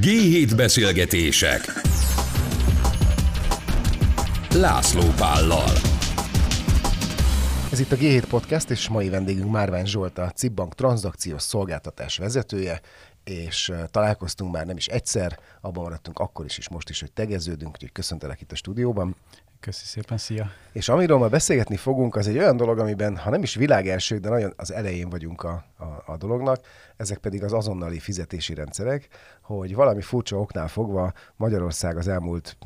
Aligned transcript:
G7 0.00 0.52
beszélgetések. 0.56 1.72
László 4.54 5.02
Pállal. 5.16 5.72
Ez 7.72 7.80
itt 7.80 7.92
a 7.92 7.96
G7 7.96 8.24
Podcast, 8.28 8.70
és 8.70 8.88
mai 8.88 9.08
vendégünk 9.08 9.50
Márvány 9.50 9.86
Zsolt, 9.86 10.18
a 10.18 10.30
Cibbank 10.30 10.74
tranzakciós 10.74 11.42
szolgáltatás 11.42 12.16
vezetője, 12.16 12.80
és 13.28 13.72
találkoztunk 13.90 14.52
már 14.52 14.66
nem 14.66 14.76
is 14.76 14.86
egyszer, 14.86 15.38
abban 15.60 15.82
maradtunk 15.82 16.18
akkor 16.18 16.44
is, 16.44 16.58
és 16.58 16.68
most 16.68 16.88
is, 16.88 17.00
hogy 17.00 17.12
tegeződünk, 17.12 17.72
úgyhogy 17.74 17.92
köszöntelek 17.92 18.40
itt 18.40 18.52
a 18.52 18.54
stúdióban. 18.54 19.16
Köszi 19.60 19.84
szépen, 19.84 20.18
szia! 20.18 20.50
És 20.72 20.88
amiről 20.88 21.18
ma 21.18 21.28
beszélgetni 21.28 21.76
fogunk, 21.76 22.16
az 22.16 22.28
egy 22.28 22.38
olyan 22.38 22.56
dolog, 22.56 22.78
amiben, 22.78 23.16
ha 23.16 23.30
nem 23.30 23.42
is 23.42 23.54
világelső, 23.54 24.18
de 24.18 24.28
nagyon 24.28 24.52
az 24.56 24.72
elején 24.72 25.08
vagyunk 25.08 25.42
a, 25.42 25.64
a, 25.76 26.12
a 26.12 26.16
dolognak, 26.16 26.60
ezek 26.96 27.18
pedig 27.18 27.42
az 27.42 27.52
azonnali 27.52 27.98
fizetési 27.98 28.54
rendszerek, 28.54 29.08
hogy 29.40 29.74
valami 29.74 30.02
furcsa 30.02 30.40
oknál 30.40 30.68
fogva 30.68 31.12
Magyarország 31.36 31.96
az 31.96 32.08
elmúlt 32.08 32.56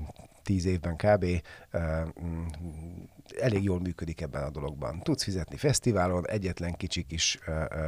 tíz 0.43 0.65
évben 0.65 0.97
kb. 0.97 1.27
Elég 3.41 3.65
jól 3.65 3.81
működik 3.81 4.21
ebben 4.21 4.43
a 4.43 4.51
dologban. 4.51 5.01
Tudsz 5.03 5.23
fizetni 5.23 5.57
fesztiválon, 5.57 6.29
egyetlen 6.29 6.75
kicsi 6.75 7.03
kis 7.03 7.39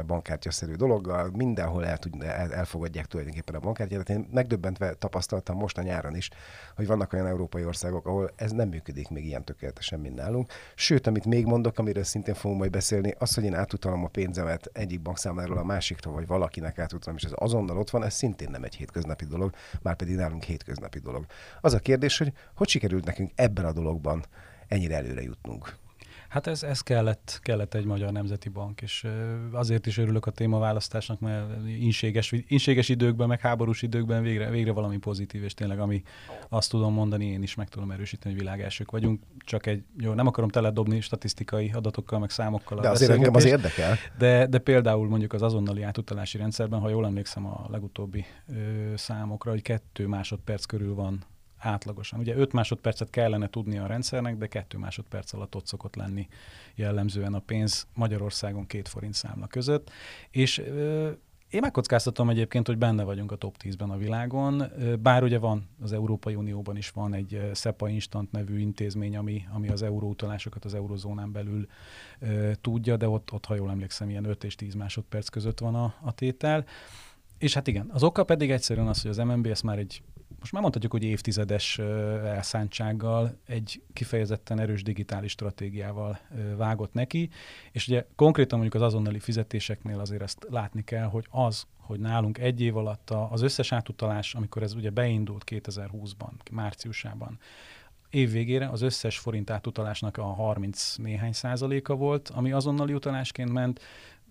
bankkártyaszerű 0.05 0.73
dologgal, 0.73 1.29
mindenhol 1.33 1.85
el, 1.85 1.97
tud, 1.97 2.23
el, 2.23 2.53
elfogadják 2.53 3.05
tulajdonképpen 3.05 3.55
a 3.55 3.59
bankkártyát. 3.59 4.09
Én 4.09 4.27
megdöbbentve 4.31 4.93
tapasztaltam 4.93 5.57
most 5.57 5.77
a 5.77 5.81
nyáron 5.81 6.15
is, 6.15 6.29
hogy 6.75 6.87
vannak 6.87 7.13
olyan 7.13 7.27
európai 7.27 7.65
országok, 7.65 8.05
ahol 8.05 8.31
ez 8.35 8.51
nem 8.51 8.69
működik 8.69 9.09
még 9.09 9.25
ilyen 9.25 9.43
tökéletesen, 9.43 9.99
mint 9.99 10.15
nálunk. 10.15 10.51
Sőt, 10.75 11.07
amit 11.07 11.25
még 11.25 11.45
mondok, 11.45 11.77
amiről 11.77 12.03
szintén 12.03 12.33
fogunk 12.33 12.59
majd 12.59 12.71
beszélni, 12.71 13.13
az, 13.17 13.33
hogy 13.33 13.43
én 13.43 13.53
átutalom 13.53 14.03
a 14.03 14.07
pénzemet 14.07 14.69
egyik 14.73 15.01
bankszámláról 15.01 15.57
a 15.57 15.63
másikra, 15.63 16.11
vagy 16.11 16.27
valakinek 16.27 16.79
átutalom, 16.79 17.17
és 17.17 17.23
ez 17.23 17.31
azonnal 17.35 17.77
ott 17.77 17.89
van, 17.89 18.03
ez 18.03 18.13
szintén 18.13 18.49
nem 18.51 18.63
egy 18.63 18.75
hétköznapi 18.75 19.25
dolog, 19.25 19.53
már 19.81 19.95
pedig 19.95 20.15
nálunk 20.15 20.43
hétköznapi 20.43 20.99
dolog. 20.99 21.25
Az 21.61 21.73
a 21.73 21.79
kérdés, 21.79 22.17
hogy 22.17 22.33
hogy 22.55 22.67
sikerült 22.67 23.05
nekünk 23.05 23.31
ebben 23.35 23.65
a 23.65 23.71
dologban 23.71 24.25
ennyire 24.67 24.95
előre 24.95 25.21
jutnunk? 25.21 25.81
Hát 26.33 26.47
ez, 26.47 26.63
ez 26.63 26.81
kellett, 26.81 27.39
kellett 27.41 27.73
egy 27.73 27.85
Magyar 27.85 28.11
Nemzeti 28.11 28.49
Bank, 28.49 28.81
és 28.81 29.07
azért 29.51 29.85
is 29.85 29.97
örülök 29.97 30.25
a 30.25 30.31
témaválasztásnak, 30.31 31.19
mert 31.19 31.67
inséges, 31.79 32.33
inséges 32.47 32.89
időkben, 32.89 33.27
meg 33.27 33.39
háborús 33.39 33.81
időkben 33.81 34.23
végre, 34.23 34.49
végre 34.49 34.71
valami 34.71 34.97
pozitív, 34.97 35.43
és 35.43 35.53
tényleg 35.53 35.79
ami 35.79 36.03
azt 36.49 36.69
tudom 36.69 36.93
mondani, 36.93 37.25
én 37.25 37.43
is 37.43 37.55
meg 37.55 37.69
tudom 37.69 37.91
erősíteni, 37.91 38.33
hogy 38.33 38.43
világelsők 38.43 38.91
vagyunk. 38.91 39.21
Csak 39.37 39.65
egy, 39.65 39.83
jó, 39.97 40.13
nem 40.13 40.27
akarom 40.27 40.49
teledobni 40.49 41.01
statisztikai 41.01 41.71
adatokkal, 41.73 42.19
meg 42.19 42.29
számokkal. 42.29 42.79
De 42.79 42.89
azért 42.89 43.11
engem 43.11 43.35
az 43.35 43.45
érdekel. 43.45 43.97
De, 44.17 44.47
de 44.47 44.57
például 44.57 45.07
mondjuk 45.07 45.33
az 45.33 45.41
azonnali 45.41 45.81
átutalási 45.81 46.37
rendszerben, 46.37 46.79
ha 46.79 46.89
jól 46.89 47.05
emlékszem 47.05 47.45
a 47.45 47.67
legutóbbi 47.69 48.25
ö, 48.47 48.53
számokra, 48.95 49.51
hogy 49.51 49.61
kettő 49.61 50.07
másodperc 50.07 50.65
körül 50.65 50.95
van 50.95 51.23
átlagosan. 51.65 52.19
Ugye 52.19 52.35
5 52.35 52.53
másodpercet 52.53 53.09
kellene 53.09 53.49
tudni 53.49 53.77
a 53.77 53.85
rendszernek, 53.85 54.37
de 54.37 54.47
2 54.47 54.77
másodperc 54.77 55.33
alatt 55.33 55.55
ott 55.55 55.67
szokott 55.67 55.95
lenni 55.95 56.27
jellemzően 56.75 57.33
a 57.33 57.39
pénz 57.39 57.87
Magyarországon 57.93 58.67
két 58.67 58.87
forint 58.87 59.13
számla 59.13 59.47
között. 59.47 59.91
És 60.29 60.57
én 61.53 61.59
megkockáztatom 61.61 62.29
egyébként, 62.29 62.67
hogy 62.67 62.77
benne 62.77 63.03
vagyunk 63.03 63.31
a 63.31 63.35
top 63.35 63.55
10-ben 63.63 63.89
a 63.89 63.97
világon, 63.97 64.63
bár 65.01 65.23
ugye 65.23 65.39
van, 65.39 65.69
az 65.81 65.93
Európai 65.93 66.35
Unióban 66.35 66.77
is 66.77 66.89
van 66.89 67.13
egy 67.13 67.51
SEPA 67.53 67.89
Instant 67.89 68.31
nevű 68.31 68.59
intézmény, 68.59 69.17
ami, 69.17 69.43
ami 69.53 69.69
az 69.69 69.81
euróutalásokat 69.81 70.65
az 70.65 70.73
eurozónán 70.73 71.31
belül 71.31 71.67
ö, 72.19 72.51
tudja, 72.61 72.97
de 72.97 73.07
ott, 73.07 73.31
ott, 73.31 73.45
ha 73.45 73.55
jól 73.55 73.69
emlékszem, 73.69 74.09
ilyen 74.09 74.25
5 74.25 74.43
és 74.43 74.55
10 74.55 74.73
másodperc 74.73 75.29
között 75.29 75.59
van 75.59 75.75
a, 75.75 75.95
a 76.01 76.11
tétel. 76.11 76.65
És 77.37 77.53
hát 77.53 77.67
igen, 77.67 77.89
az 77.93 78.03
oka 78.03 78.23
pedig 78.23 78.51
egyszerűen 78.51 78.87
az, 78.87 79.01
hogy 79.01 79.11
az 79.11 79.17
MNB 79.17 79.45
ezt 79.45 79.63
már 79.63 79.77
egy 79.77 80.01
most 80.39 80.51
már 80.51 80.61
mondhatjuk, 80.61 80.91
hogy 80.91 81.03
évtizedes 81.03 81.77
elszántsággal 82.23 83.37
egy 83.45 83.81
kifejezetten 83.93 84.59
erős 84.59 84.83
digitális 84.83 85.31
stratégiával 85.31 86.19
vágott 86.57 86.93
neki, 86.93 87.29
és 87.71 87.87
ugye 87.87 88.05
konkrétan 88.15 88.59
mondjuk 88.59 88.81
az 88.83 88.87
azonnali 88.87 89.19
fizetéseknél 89.19 89.99
azért 89.99 90.21
ezt 90.21 90.45
látni 90.49 90.83
kell, 90.83 91.05
hogy 91.05 91.27
az, 91.29 91.65
hogy 91.77 91.99
nálunk 91.99 92.37
egy 92.37 92.61
év 92.61 92.77
alatt 92.77 93.09
az 93.09 93.41
összes 93.41 93.71
átutalás, 93.71 94.35
amikor 94.35 94.63
ez 94.63 94.73
ugye 94.73 94.89
beindult 94.89 95.43
2020-ban, 95.45 96.51
márciusában, 96.51 97.39
év 98.13 98.31
végére 98.31 98.69
az 98.69 98.81
összes 98.81 99.17
forint 99.17 99.49
átutalásnak 99.49 100.17
a 100.17 100.23
30 100.23 100.95
néhány 100.95 101.31
százaléka 101.31 101.95
volt, 101.95 102.29
ami 102.29 102.51
azonnali 102.51 102.93
utalásként 102.93 103.51
ment, 103.51 103.79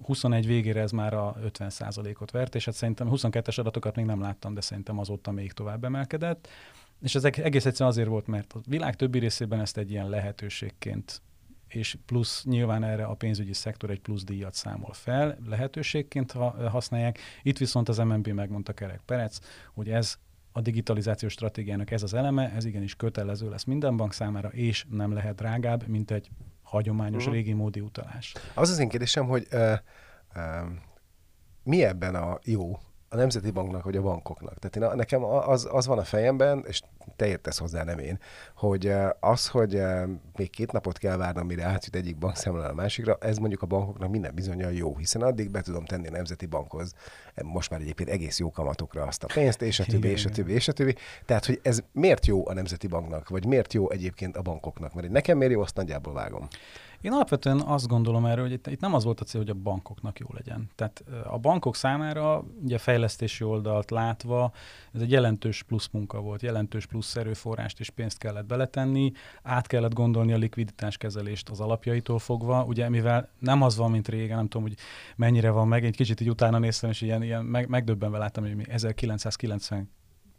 21 0.04 0.46
végére 0.46 0.80
ez 0.80 0.90
már 0.90 1.14
a 1.14 1.36
50 1.42 1.72
ot 2.20 2.30
vert, 2.30 2.54
és 2.54 2.64
hát 2.64 2.74
szerintem 2.74 3.08
22-es 3.10 3.58
adatokat 3.58 3.96
még 3.96 4.04
nem 4.04 4.20
láttam, 4.20 4.54
de 4.54 4.60
szerintem 4.60 4.98
azóta 4.98 5.30
még 5.30 5.52
tovább 5.52 5.84
emelkedett. 5.84 6.48
És 7.00 7.14
ez 7.14 7.24
egész 7.24 7.64
egyszerűen 7.64 7.90
azért 7.90 8.08
volt, 8.08 8.26
mert 8.26 8.52
a 8.52 8.60
világ 8.66 8.96
többi 8.96 9.18
részében 9.18 9.60
ezt 9.60 9.76
egy 9.76 9.90
ilyen 9.90 10.08
lehetőségként 10.08 11.22
és 11.74 11.96
plusz 12.06 12.44
nyilván 12.44 12.84
erre 12.84 13.04
a 13.04 13.14
pénzügyi 13.14 13.52
szektor 13.52 13.90
egy 13.90 14.00
plusz 14.00 14.24
díjat 14.24 14.54
számol 14.54 14.92
fel, 14.92 15.38
lehetőségként 15.46 16.32
ha, 16.32 16.70
használják. 16.70 17.18
Itt 17.42 17.58
viszont 17.58 17.88
az 17.88 17.98
MNB 17.98 18.28
megmondta 18.28 18.72
Kerek 18.72 19.00
Perec, 19.06 19.38
hogy 19.74 19.90
ez 19.90 20.18
a 20.52 20.60
digitalizációs 20.60 21.32
stratégiának 21.32 21.90
ez 21.90 22.02
az 22.02 22.14
eleme, 22.14 22.52
ez 22.52 22.64
igenis 22.64 22.94
kötelező 22.94 23.48
lesz 23.48 23.64
minden 23.64 23.96
bank 23.96 24.12
számára, 24.12 24.48
és 24.48 24.86
nem 24.90 25.12
lehet 25.12 25.34
drágább, 25.34 25.86
mint 25.86 26.10
egy 26.10 26.30
hagyományos, 26.72 27.22
uh-huh. 27.22 27.34
régi 27.34 27.52
módi 27.52 27.80
utalás. 27.80 28.34
Az 28.54 28.70
az 28.70 28.78
én 28.78 28.88
kérdésem, 28.88 29.26
hogy 29.26 29.46
uh, 29.52 29.72
uh, 30.34 30.68
mi 31.62 31.84
ebben 31.84 32.14
a 32.14 32.38
jó 32.44 32.78
a 33.08 33.16
Nemzeti 33.16 33.50
Banknak, 33.50 33.84
vagy 33.84 33.96
a 33.96 34.02
bankoknak. 34.02 34.58
Tehát 34.58 34.90
én, 34.92 34.96
nekem 34.96 35.24
az, 35.24 35.68
az 35.70 35.86
van 35.86 35.98
a 35.98 36.04
fejemben, 36.04 36.64
és 36.66 36.82
te 37.16 37.26
értesz 37.26 37.58
hozzá, 37.58 37.84
nem 37.84 37.98
én, 37.98 38.18
hogy 38.56 38.92
az, 39.20 39.48
hogy 39.48 39.82
még 40.36 40.50
két 40.50 40.72
napot 40.72 40.98
kell 40.98 41.16
várnom, 41.16 41.46
mire 41.46 41.64
átjut 41.64 41.96
egyik 41.96 42.18
bankszámlára 42.18 42.68
a 42.68 42.74
másikra, 42.74 43.16
ez 43.20 43.38
mondjuk 43.38 43.62
a 43.62 43.66
bankoknak 43.66 44.10
minden 44.10 44.34
bizonyal 44.34 44.72
jó, 44.72 44.96
hiszen 44.96 45.22
addig 45.22 45.50
be 45.50 45.60
tudom 45.60 45.84
tenni 45.84 46.06
a 46.06 46.10
Nemzeti 46.10 46.46
Bankhoz, 46.46 46.92
most 47.42 47.70
már 47.70 47.80
egyébként 47.80 48.08
egész 48.08 48.38
jó 48.38 48.50
kamatokra 48.50 49.02
azt 49.02 49.24
a 49.24 49.26
pénzt, 49.34 49.62
és 49.62 49.80
a 49.80 49.84
többi, 49.84 50.08
és 50.08 50.24
a 50.24 50.30
többi, 50.30 50.52
és 50.52 50.68
a 50.68 50.72
többi. 50.72 50.94
Tehát, 51.24 51.46
hogy 51.46 51.60
ez 51.62 51.82
miért 51.92 52.26
jó 52.26 52.48
a 52.48 52.54
Nemzeti 52.54 52.86
Banknak, 52.86 53.28
vagy 53.28 53.46
miért 53.46 53.72
jó 53.72 53.90
egyébként 53.90 54.36
a 54.36 54.42
bankoknak? 54.42 54.94
Mert 54.94 55.08
nekem 55.08 55.38
miért 55.38 55.52
jó, 55.52 55.60
azt 55.60 55.76
nagyjából 55.76 56.12
vágom. 56.12 56.48
Én 57.00 57.12
alapvetően 57.12 57.60
azt 57.60 57.86
gondolom 57.86 58.26
erről, 58.26 58.44
hogy 58.44 58.52
itt, 58.52 58.66
itt 58.66 58.80
nem 58.80 58.94
az 58.94 59.04
volt 59.04 59.20
a 59.20 59.24
cél, 59.24 59.40
hogy 59.40 59.50
a 59.50 59.54
bankoknak 59.54 60.18
jó 60.18 60.26
legyen. 60.32 60.70
Tehát 60.74 61.04
a 61.24 61.38
bankok 61.38 61.76
számára, 61.76 62.44
ugye 62.62 62.78
fejlesztési 62.78 63.44
oldalt 63.44 63.90
látva, 63.90 64.52
ez 64.92 65.00
egy 65.00 65.10
jelentős 65.10 65.62
plusz 65.62 65.88
munka 65.92 66.20
volt, 66.20 66.42
jelentős 66.42 66.86
plusz 66.92 67.16
erőforrást 67.16 67.80
és 67.80 67.90
pénzt 67.90 68.18
kellett 68.18 68.46
beletenni, 68.46 69.12
át 69.42 69.66
kellett 69.66 69.94
gondolni 69.94 70.32
a 70.32 70.36
likviditáskezelést 70.36 71.48
az 71.48 71.60
alapjaitól 71.60 72.18
fogva, 72.18 72.64
ugye 72.64 72.88
mivel 72.88 73.28
nem 73.38 73.62
az 73.62 73.76
van, 73.76 73.90
mint 73.90 74.08
régen, 74.08 74.36
nem 74.36 74.48
tudom, 74.48 74.62
hogy 74.62 74.76
mennyire 75.16 75.50
van 75.50 75.68
meg, 75.68 75.84
egy 75.84 75.96
kicsit 75.96 76.20
így 76.20 76.30
utána 76.30 76.58
néztem, 76.58 76.90
és 76.90 77.00
ilyen, 77.00 77.22
ilyen 77.22 77.44
meg, 77.44 77.68
megdöbbenve 77.68 78.18
láttam, 78.18 78.44
hogy 78.44 78.54
mi 78.54 78.64
1990 78.68 79.90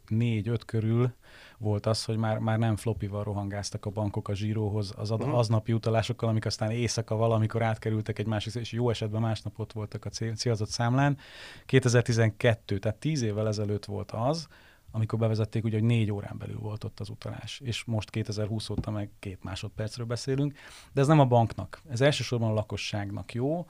négy-öt 0.08 0.64
körül 0.64 1.12
volt 1.58 1.86
az, 1.86 2.04
hogy 2.04 2.16
már, 2.16 2.38
már 2.38 2.58
nem 2.58 2.76
flopival 2.76 3.24
rohangáztak 3.24 3.86
a 3.86 3.90
bankok 3.90 4.28
a 4.28 4.34
zsíróhoz 4.34 4.92
az 4.96 5.10
ad, 5.10 5.20
uh-huh. 5.20 5.38
aznapi 5.38 5.72
utalásokkal, 5.72 6.28
amik 6.28 6.46
aztán 6.46 6.70
éjszaka 6.70 7.16
valamikor 7.16 7.62
átkerültek 7.62 8.18
egy 8.18 8.26
másik, 8.26 8.54
és 8.54 8.72
jó 8.72 8.90
esetben 8.90 9.20
másnap 9.20 9.58
ott 9.58 9.72
voltak 9.72 10.04
a 10.04 10.10
célzott 10.34 10.68
számlán. 10.68 11.18
2012, 11.66 12.78
tehát 12.78 12.98
tíz 12.98 13.22
évvel 13.22 13.48
ezelőtt 13.48 13.84
volt 13.84 14.10
az, 14.10 14.48
amikor 14.94 15.18
bevezették, 15.18 15.64
ugye, 15.64 15.78
hogy 15.78 15.86
négy 15.86 16.12
órán 16.12 16.38
belül 16.38 16.58
volt 16.58 16.84
ott 16.84 17.00
az 17.00 17.08
utalás, 17.08 17.60
és 17.64 17.84
most 17.84 18.10
2020 18.10 18.68
óta 18.68 18.90
meg 18.90 19.10
két 19.18 19.42
másodpercről 19.42 20.06
beszélünk, 20.06 20.58
de 20.92 21.00
ez 21.00 21.06
nem 21.06 21.20
a 21.20 21.24
banknak, 21.24 21.82
ez 21.88 22.00
elsősorban 22.00 22.50
a 22.50 22.54
lakosságnak 22.54 23.32
jó, 23.32 23.66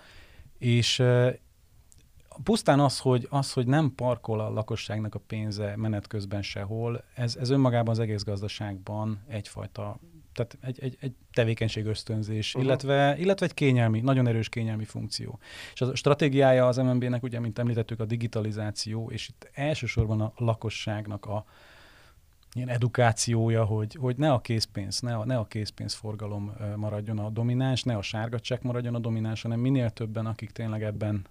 és 0.58 1.02
pusztán 2.42 2.80
az 2.80 2.98
hogy, 2.98 3.26
az, 3.30 3.52
hogy 3.52 3.66
nem 3.66 3.94
parkol 3.94 4.40
a 4.40 4.50
lakosságnak 4.50 5.14
a 5.14 5.18
pénze 5.18 5.76
menet 5.76 6.06
közben 6.06 6.42
sehol, 6.42 7.04
ez, 7.14 7.36
ez 7.36 7.50
önmagában 7.50 7.90
az 7.90 7.98
egész 7.98 8.24
gazdaságban 8.24 9.24
egyfajta 9.28 9.98
tehát 10.34 10.58
egy, 10.60 10.78
egy, 10.82 10.96
egy 11.00 11.12
tevékenység 11.32 11.86
ösztönzés, 11.86 12.48
uh-huh. 12.48 12.64
illetve, 12.64 13.16
illetve 13.18 13.46
egy 13.46 13.54
kényelmi, 13.54 14.00
nagyon 14.00 14.26
erős 14.26 14.48
kényelmi 14.48 14.84
funkció. 14.84 15.38
És 15.72 15.80
a 15.80 15.94
stratégiája 15.94 16.66
az 16.66 16.76
MNB-nek, 16.76 17.22
ugye, 17.22 17.40
mint 17.40 17.58
említettük, 17.58 18.00
a 18.00 18.04
digitalizáció, 18.04 19.10
és 19.10 19.28
itt 19.28 19.50
elsősorban 19.52 20.20
a 20.20 20.32
lakosságnak 20.36 21.26
a 21.26 21.44
ilyen 22.54 22.68
edukációja, 22.68 23.64
hogy, 23.64 23.94
hogy 23.94 24.16
ne 24.16 24.32
a 24.32 24.40
készpénz, 24.40 25.00
ne 25.00 25.16
a, 25.16 25.24
ne 25.24 25.36
a 25.36 25.44
készpénzforgalom 25.44 26.54
maradjon 26.76 27.18
a 27.18 27.30
domináns, 27.30 27.82
ne 27.82 27.96
a 27.96 28.02
sárga 28.02 28.40
csekk 28.40 28.62
maradjon 28.62 28.94
a 28.94 28.98
domináns, 28.98 29.42
hanem 29.42 29.60
minél 29.60 29.90
többen, 29.90 30.26
akik 30.26 30.50
tényleg 30.50 30.82
ebben 30.82 31.26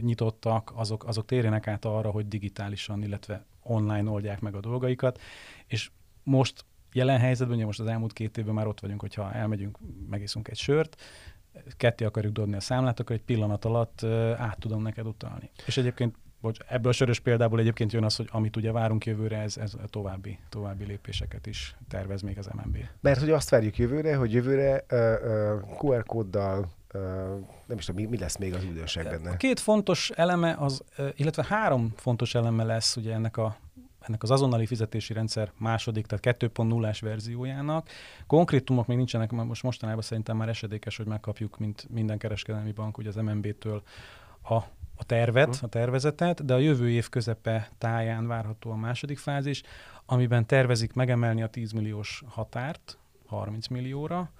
nyitottak, 0.00 0.72
azok, 0.74 1.04
azok 1.04 1.26
térjenek 1.26 1.66
át 1.66 1.84
arra, 1.84 2.10
hogy 2.10 2.28
digitálisan, 2.28 3.02
illetve 3.02 3.44
online 3.62 4.10
oldják 4.10 4.40
meg 4.40 4.54
a 4.54 4.60
dolgaikat, 4.60 5.20
és 5.66 5.90
most 6.22 6.64
jelen 6.92 7.18
helyzetben, 7.18 7.56
ugye 7.56 7.66
most 7.66 7.80
az 7.80 7.86
elmúlt 7.86 8.12
két 8.12 8.38
évben 8.38 8.54
már 8.54 8.66
ott 8.66 8.80
vagyunk, 8.80 9.00
hogyha 9.00 9.32
elmegyünk, 9.32 9.78
megiszunk 10.10 10.48
egy 10.48 10.58
sört, 10.58 11.02
ketté 11.76 12.04
akarjuk 12.04 12.32
dobni 12.32 12.56
a 12.56 12.60
számlát, 12.60 13.00
akkor 13.00 13.16
egy 13.16 13.22
pillanat 13.22 13.64
alatt 13.64 14.04
át 14.36 14.58
tudom 14.58 14.82
neked 14.82 15.06
utalni. 15.06 15.50
És 15.66 15.76
egyébként 15.76 16.14
bocs, 16.40 16.58
ebből 16.68 16.90
a 16.90 16.94
sörös 16.94 17.20
példából 17.20 17.58
egyébként 17.58 17.92
jön 17.92 18.04
az, 18.04 18.16
hogy 18.16 18.28
amit 18.32 18.56
ugye 18.56 18.72
várunk 18.72 19.06
jövőre, 19.06 19.38
ez, 19.38 19.56
ez 19.56 19.74
a 19.74 19.88
további, 19.88 20.38
további 20.48 20.84
lépéseket 20.84 21.46
is 21.46 21.76
tervez 21.88 22.22
még 22.22 22.38
az 22.38 22.46
MNB. 22.46 22.78
Mert 23.00 23.20
hogy 23.20 23.30
azt 23.30 23.48
várjuk 23.48 23.78
jövőre, 23.78 24.16
hogy 24.16 24.32
jövőre 24.32 24.84
uh, 24.90 24.98
uh, 25.78 25.84
QR 25.84 26.04
kóddal 26.04 26.70
uh, 26.94 27.00
nem 27.66 27.78
is 27.78 27.84
tudom, 27.84 28.02
mi, 28.02 28.08
mi 28.08 28.18
lesz 28.18 28.36
még 28.36 28.54
az 28.54 28.62
üdvöség 28.62 29.04
benne. 29.04 29.30
A 29.30 29.36
két 29.36 29.60
fontos 29.60 30.10
eleme, 30.10 30.56
az, 30.58 30.84
illetve 31.14 31.44
három 31.48 31.92
fontos 31.96 32.34
eleme 32.34 32.64
lesz 32.64 32.96
ugye 32.96 33.12
ennek 33.12 33.36
a 33.36 33.56
ennek 34.00 34.22
az 34.22 34.30
azonnali 34.30 34.66
fizetési 34.66 35.12
rendszer 35.12 35.52
második, 35.56 36.06
tehát 36.06 36.42
2.0-ás 36.42 37.00
verziójának. 37.00 37.88
Konkrétumok 38.26 38.86
még 38.86 38.96
nincsenek, 38.96 39.30
mert 39.30 39.48
most 39.48 39.62
mostanában 39.62 40.02
szerintem 40.02 40.36
már 40.36 40.48
esedékes, 40.48 40.96
hogy 40.96 41.06
megkapjuk, 41.06 41.58
mint 41.58 41.86
minden 41.90 42.18
kereskedelmi 42.18 42.72
bank, 42.72 42.98
ugye 42.98 43.08
az 43.08 43.14
MNB-től 43.14 43.82
a, 44.42 44.54
a 44.96 45.04
tervet, 45.06 45.58
a 45.62 45.66
tervezetet, 45.66 46.44
de 46.44 46.54
a 46.54 46.58
jövő 46.58 46.90
év 46.90 47.08
közepe 47.08 47.70
táján 47.78 48.26
várható 48.26 48.70
a 48.70 48.76
második 48.76 49.18
fázis, 49.18 49.62
amiben 50.06 50.46
tervezik 50.46 50.92
megemelni 50.92 51.42
a 51.42 51.48
10 51.48 51.72
milliós 51.72 52.22
határt 52.28 52.98
30 53.26 53.66
millióra, 53.66 54.30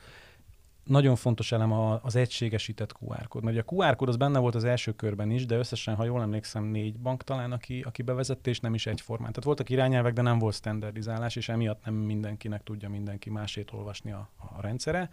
nagyon 0.91 1.17
fontos 1.17 1.53
elem 1.53 1.73
az 2.03 2.17
egységesített 2.17 2.95
QR 3.01 3.29
kód. 3.29 3.43
Mert 3.43 3.59
a 3.59 3.75
QR 3.75 3.97
kód 3.97 4.09
az 4.09 4.17
benne 4.17 4.39
volt 4.39 4.55
az 4.55 4.65
első 4.65 4.93
körben 4.93 5.31
is, 5.31 5.47
de 5.47 5.57
összesen, 5.57 5.95
ha 5.95 6.05
jól 6.05 6.23
emlékszem, 6.23 6.65
négy 6.65 6.99
bank 6.99 7.23
talán, 7.23 7.53
aki, 7.53 7.81
aki 7.81 8.03
bevezette, 8.03 8.51
és 8.51 8.61
nem 8.61 8.75
is 8.75 8.87
egyformán. 8.87 9.29
Tehát 9.29 9.45
voltak 9.45 9.71
irányelvek, 9.71 10.13
de 10.13 10.23
nem 10.23 10.39
volt 10.39 10.55
standardizálás, 10.55 11.37
és 11.37 11.49
emiatt 11.49 11.85
nem 11.85 11.95
mindenkinek 11.95 12.63
tudja 12.63 12.89
mindenki 12.89 13.31
másét 13.31 13.73
olvasni 13.73 14.13
a, 14.13 14.29
a 14.37 14.61
rendszere. 14.61 15.11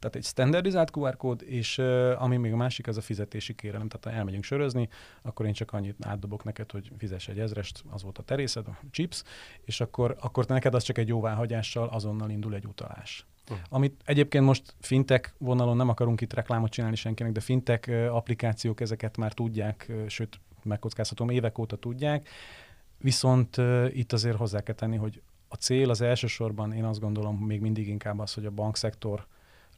Tehát 0.00 0.16
egy 0.16 0.24
standardizált 0.24 0.96
QR 0.96 1.16
kód, 1.16 1.42
és 1.42 1.78
ami 2.18 2.36
még 2.36 2.52
a 2.52 2.56
másik, 2.56 2.86
az 2.86 2.96
a 2.96 3.00
fizetési 3.00 3.54
kérelem. 3.54 3.88
Tehát 3.88 4.04
ha 4.04 4.20
elmegyünk 4.20 4.44
sörözni, 4.44 4.88
akkor 5.22 5.46
én 5.46 5.52
csak 5.52 5.72
annyit 5.72 5.96
átdobok 6.00 6.44
neked, 6.44 6.70
hogy 6.70 6.92
fizess 6.98 7.28
egy 7.28 7.38
ezrest, 7.38 7.84
az 7.90 8.02
volt 8.02 8.18
a 8.18 8.22
terészed, 8.22 8.66
a 8.68 8.78
chips, 8.90 9.22
és 9.64 9.80
akkor, 9.80 10.16
akkor 10.20 10.46
te 10.46 10.52
neked 10.52 10.74
az 10.74 10.82
csak 10.82 10.98
egy 10.98 11.08
jóváhagyással 11.08 11.88
azonnal 11.88 12.30
indul 12.30 12.54
egy 12.54 12.66
utalás. 12.66 13.26
Uh. 13.50 13.56
Amit 13.68 14.02
egyébként 14.04 14.44
most 14.44 14.74
fintek 14.80 15.34
vonalon 15.38 15.76
nem 15.76 15.88
akarunk 15.88 16.20
itt 16.20 16.32
reklámot 16.32 16.70
csinálni 16.70 16.96
senkinek, 16.96 17.32
de 17.32 17.40
fintek 17.40 17.90
applikációk 18.10 18.80
ezeket 18.80 19.16
már 19.16 19.32
tudják, 19.32 19.92
sőt, 20.06 20.40
megkockázhatom, 20.62 21.30
évek 21.30 21.58
óta 21.58 21.76
tudják, 21.76 22.28
viszont 22.98 23.56
itt 23.92 24.12
azért 24.12 24.36
hozzá 24.36 24.60
kell 24.60 24.74
tenni, 24.74 24.96
hogy 24.96 25.22
a 25.48 25.54
cél 25.54 25.90
az 25.90 26.00
elsősorban 26.00 26.72
én 26.72 26.84
azt 26.84 27.00
gondolom 27.00 27.36
még 27.36 27.60
mindig 27.60 27.88
inkább 27.88 28.18
az, 28.18 28.34
hogy 28.34 28.46
a 28.46 28.50
bankszektor 28.50 29.26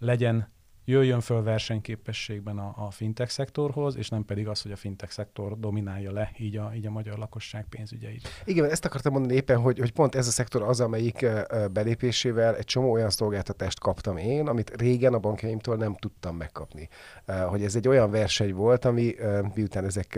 legyen 0.02 0.44
jöjjön 0.84 1.20
föl 1.20 1.42
versenyképességben 1.42 2.58
a, 2.58 2.74
a 2.76 2.90
fintech 2.90 3.30
szektorhoz, 3.30 3.96
és 3.96 4.08
nem 4.08 4.24
pedig 4.24 4.48
az, 4.48 4.62
hogy 4.62 4.72
a 4.72 4.76
fintech 4.76 5.12
szektor 5.12 5.58
dominálja 5.58 6.12
le 6.12 6.30
így 6.38 6.56
a, 6.56 6.72
így 6.74 6.86
a 6.86 6.90
magyar 6.90 7.18
lakosság 7.18 7.66
pénzügyeit. 7.68 8.28
Igen, 8.44 8.70
ezt 8.70 8.84
akartam 8.84 9.12
mondani 9.12 9.34
éppen, 9.34 9.60
hogy, 9.60 9.78
hogy 9.78 9.92
pont 9.92 10.14
ez 10.14 10.26
a 10.26 10.30
szektor 10.30 10.62
az, 10.62 10.80
amelyik 10.80 11.26
belépésével 11.72 12.56
egy 12.56 12.64
csomó 12.64 12.92
olyan 12.92 13.10
szolgáltatást 13.10 13.80
kaptam 13.80 14.16
én, 14.16 14.46
amit 14.48 14.76
régen 14.76 15.14
a 15.14 15.18
bankjaimtól 15.18 15.76
nem 15.76 15.94
tudtam 15.94 16.36
megkapni. 16.36 16.88
Hogy 17.48 17.64
ez 17.64 17.76
egy 17.76 17.88
olyan 17.88 18.10
verseny 18.10 18.54
volt, 18.54 18.84
ami 18.84 19.14
miután 19.54 19.84
ezek 19.84 20.14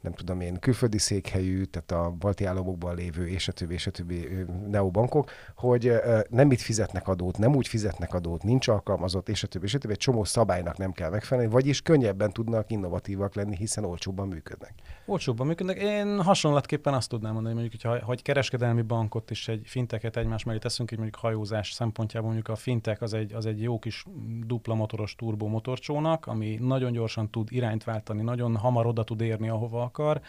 nem 0.00 0.12
tudom 0.12 0.40
én, 0.40 0.58
külföldi 0.58 0.98
székhelyű, 0.98 1.64
tehát 1.64 1.92
a 1.92 2.10
balti 2.10 2.44
államokban 2.44 2.94
lévő, 2.94 3.28
és 3.28 3.48
a 3.48 3.52
többi, 3.52 3.74
és 3.74 3.86
a 3.86 3.90
többi 3.90 4.28
neobankok, 4.68 5.30
hogy 5.54 5.92
nem 6.28 6.50
itt 6.50 6.60
fizetnek 6.60 7.08
adót, 7.08 7.38
nem 7.38 7.54
úgy 7.54 7.68
fizetnek 7.68 8.14
adót, 8.14 8.42
nincs 8.42 8.68
alkalmazott, 8.68 9.28
és 9.28 9.42
a 9.42 9.46
többi, 9.46 9.64
és 9.64 9.74
a 9.74 9.78
többi, 9.78 9.91
egy 9.92 9.98
csomó 9.98 10.24
szabálynak 10.24 10.76
nem 10.76 10.92
kell 10.92 11.10
megfelelni, 11.10 11.50
vagyis 11.50 11.82
könnyebben 11.82 12.32
tudnak 12.32 12.70
innovatívak 12.70 13.34
lenni, 13.34 13.56
hiszen 13.56 13.84
olcsóbban 13.84 14.28
működnek. 14.28 14.74
Olcsóbban 15.06 15.46
működnek. 15.46 15.76
Én 15.76 16.22
hasonlatképpen 16.22 16.94
azt 16.94 17.08
tudnám 17.08 17.32
mondani, 17.32 17.54
hogy 17.54 17.62
mondjuk, 17.62 17.82
hogyha, 17.82 18.06
hogy 18.06 18.22
kereskedelmi 18.22 18.82
bankot 18.82 19.30
is 19.30 19.48
egy 19.48 19.62
finteket 19.64 20.16
egymás 20.16 20.44
mellé 20.44 20.58
teszünk, 20.58 20.88
hogy 20.88 20.98
mondjuk 20.98 21.20
hajózás 21.20 21.72
szempontjából 21.72 22.30
mondjuk 22.30 22.56
a 22.56 22.60
fintek 22.60 23.02
az 23.02 23.14
egy, 23.14 23.32
az 23.32 23.46
egy 23.46 23.62
jó 23.62 23.78
kis 23.78 24.04
dupla 24.46 24.74
motoros 24.74 25.14
turbo 25.14 25.46
motorcsónak, 25.46 26.26
ami 26.26 26.58
nagyon 26.60 26.92
gyorsan 26.92 27.30
tud 27.30 27.48
irányt 27.50 27.84
váltani, 27.84 28.22
nagyon 28.22 28.56
hamar 28.56 28.86
oda 28.86 29.04
tud 29.04 29.20
érni, 29.20 29.48
ahova 29.48 29.82
akar. 29.82 30.20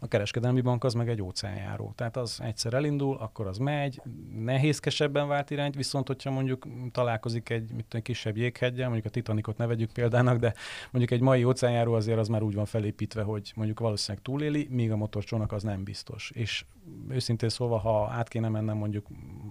A 0.00 0.08
kereskedelmi 0.08 0.60
bank 0.60 0.84
az 0.84 0.94
meg 0.94 1.08
egy 1.08 1.22
óceánjáró. 1.22 1.92
Tehát 1.96 2.16
az 2.16 2.40
egyszer 2.42 2.74
elindul, 2.74 3.16
akkor 3.16 3.46
az 3.46 3.58
megy, 3.58 4.02
nehézkesebben 4.38 5.28
vált 5.28 5.50
irányt, 5.50 5.74
viszont 5.74 6.06
hogyha 6.06 6.30
mondjuk 6.30 6.66
találkozik 6.92 7.50
egy 7.50 7.72
mit 7.72 7.84
tudom, 7.84 8.02
kisebb 8.02 8.36
jéghegyen, 8.36 8.84
mondjuk 8.84 9.06
a 9.06 9.10
Titanicot 9.10 9.56
ne 9.56 9.66
vegyük 9.66 9.92
példának, 9.92 10.38
de 10.38 10.54
mondjuk 10.90 11.10
egy 11.10 11.24
mai 11.24 11.44
óceánjáró 11.44 11.92
azért 11.92 12.18
az 12.18 12.28
már 12.28 12.42
úgy 12.42 12.54
van 12.54 12.64
felépítve, 12.64 13.22
hogy 13.22 13.52
mondjuk 13.54 13.80
valószínűleg 13.80 14.24
túléli, 14.24 14.66
míg 14.70 14.92
a 14.92 14.96
motorcsónak 14.96 15.52
az 15.52 15.62
nem 15.62 15.84
biztos. 15.84 16.30
És 16.34 16.64
őszintén 17.08 17.48
szólva, 17.48 17.78
ha 17.78 18.08
át 18.08 18.28
kéne 18.28 18.48
mennem 18.48 18.76
mondjuk 18.76 19.06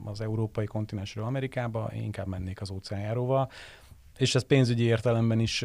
az 0.05 0.21
európai 0.21 0.65
kontinensről 0.65 1.25
Amerikába, 1.25 1.91
én 1.95 2.03
inkább 2.03 2.27
mennék 2.27 2.61
az 2.61 2.71
óceánjáróval, 2.71 3.49
és 4.17 4.35
ez 4.35 4.45
pénzügyi 4.45 4.83
értelemben 4.83 5.39
is 5.39 5.61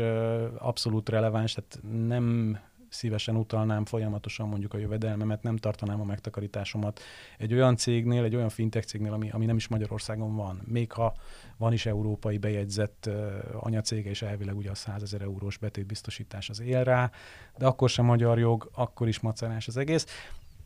abszolút 0.58 1.08
releváns, 1.08 1.52
tehát 1.52 1.78
nem 2.06 2.58
szívesen 2.92 3.36
utalnám 3.36 3.84
folyamatosan 3.84 4.48
mondjuk 4.48 4.74
a 4.74 4.78
jövedelmemet, 4.78 5.42
nem 5.42 5.56
tartanám 5.56 6.00
a 6.00 6.04
megtakarításomat 6.04 7.00
egy 7.38 7.52
olyan 7.52 7.76
cégnél, 7.76 8.24
egy 8.24 8.34
olyan 8.34 8.48
fintech 8.48 8.86
cégnél, 8.86 9.12
ami, 9.12 9.30
ami 9.30 9.46
nem 9.46 9.56
is 9.56 9.68
Magyarországon 9.68 10.36
van. 10.36 10.60
Még 10.64 10.92
ha 10.92 11.14
van 11.56 11.72
is 11.72 11.86
európai 11.86 12.38
bejegyzett 12.38 13.04
uh, 13.08 13.32
anyacége, 13.52 14.10
és 14.10 14.22
elvileg 14.22 14.56
ugye 14.56 14.70
a 14.70 14.74
100 14.74 15.02
ezer 15.02 15.22
eurós 15.22 15.56
betétbiztosítás 15.56 16.50
az 16.50 16.60
él 16.60 16.84
rá, 16.84 17.10
de 17.58 17.66
akkor 17.66 17.90
sem 17.90 18.04
magyar 18.04 18.38
jog, 18.38 18.70
akkor 18.74 19.08
is 19.08 19.20
macerás 19.20 19.68
az 19.68 19.76
egész. 19.76 20.06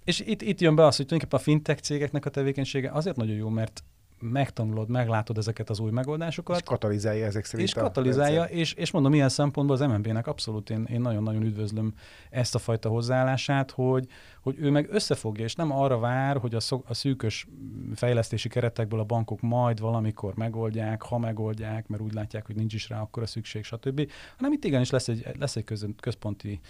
És 0.05 0.21
itt, 0.21 0.43
itt 0.43 0.61
jön 0.61 0.75
be 0.75 0.85
az, 0.85 0.97
hogy 0.97 1.07
tulajdonképpen 1.07 1.47
a 1.47 1.51
fintech 1.51 1.83
cégeknek 1.83 2.27
a 2.27 2.31
tevékenysége 2.31 2.91
azért 2.91 3.17
nagyon 3.17 3.37
jó, 3.37 3.49
mert 3.49 3.83
megtanulod, 4.19 4.89
meglátod 4.89 5.39
ezeket 5.39 5.71
az 5.71 5.81
új 5.81 5.91
megoldásokat. 5.91 6.57
És 6.57 6.63
katalizálja 6.63 7.27
ezek 7.27 7.45
szerint. 7.45 7.69
És 7.69 7.75
katalizálja, 7.75 8.45
és, 8.45 8.73
és 8.73 8.91
mondom, 8.91 9.15
ilyen 9.15 9.29
szempontból 9.29 9.77
az 9.77 9.83
MNB-nek 9.83 10.27
abszolút 10.27 10.71
én, 10.71 10.87
én 10.91 11.01
nagyon-nagyon 11.01 11.43
üdvözlöm 11.43 11.95
ezt 12.31 12.55
a 12.55 12.59
fajta 12.59 12.89
hozzáállását, 12.89 13.71
hogy, 13.71 14.07
hogy 14.41 14.57
ő 14.59 14.71
meg 14.71 14.89
összefogja, 14.91 15.45
és 15.45 15.55
nem 15.55 15.73
arra 15.73 15.99
vár, 15.99 16.37
hogy 16.37 16.55
a, 16.55 16.61
szok, 16.61 16.85
a 16.89 16.95
szűkös 16.95 17.47
fejlesztési 17.95 18.49
keretekből 18.49 19.01
a 19.01 19.05
bankok 19.05 19.41
majd 19.41 19.81
valamikor 19.81 20.35
megoldják, 20.35 21.03
ha 21.03 21.19
megoldják, 21.19 21.89
mert 21.89 22.03
úgy 22.03 22.15
látják, 22.15 22.47
hogy 22.47 22.57
nincs 22.57 22.75
is 22.75 22.89
rá 22.89 23.01
akkor 23.01 23.23
a 23.23 23.27
szükség, 23.27 23.65
stb. 23.65 24.11
Hanem 24.37 24.53
itt 24.53 24.65
igenis 24.65 24.91
lesz 24.91 25.09
egy, 25.09 25.27
lesz 25.39 25.57
egy 25.57 25.65
központi 26.01 26.61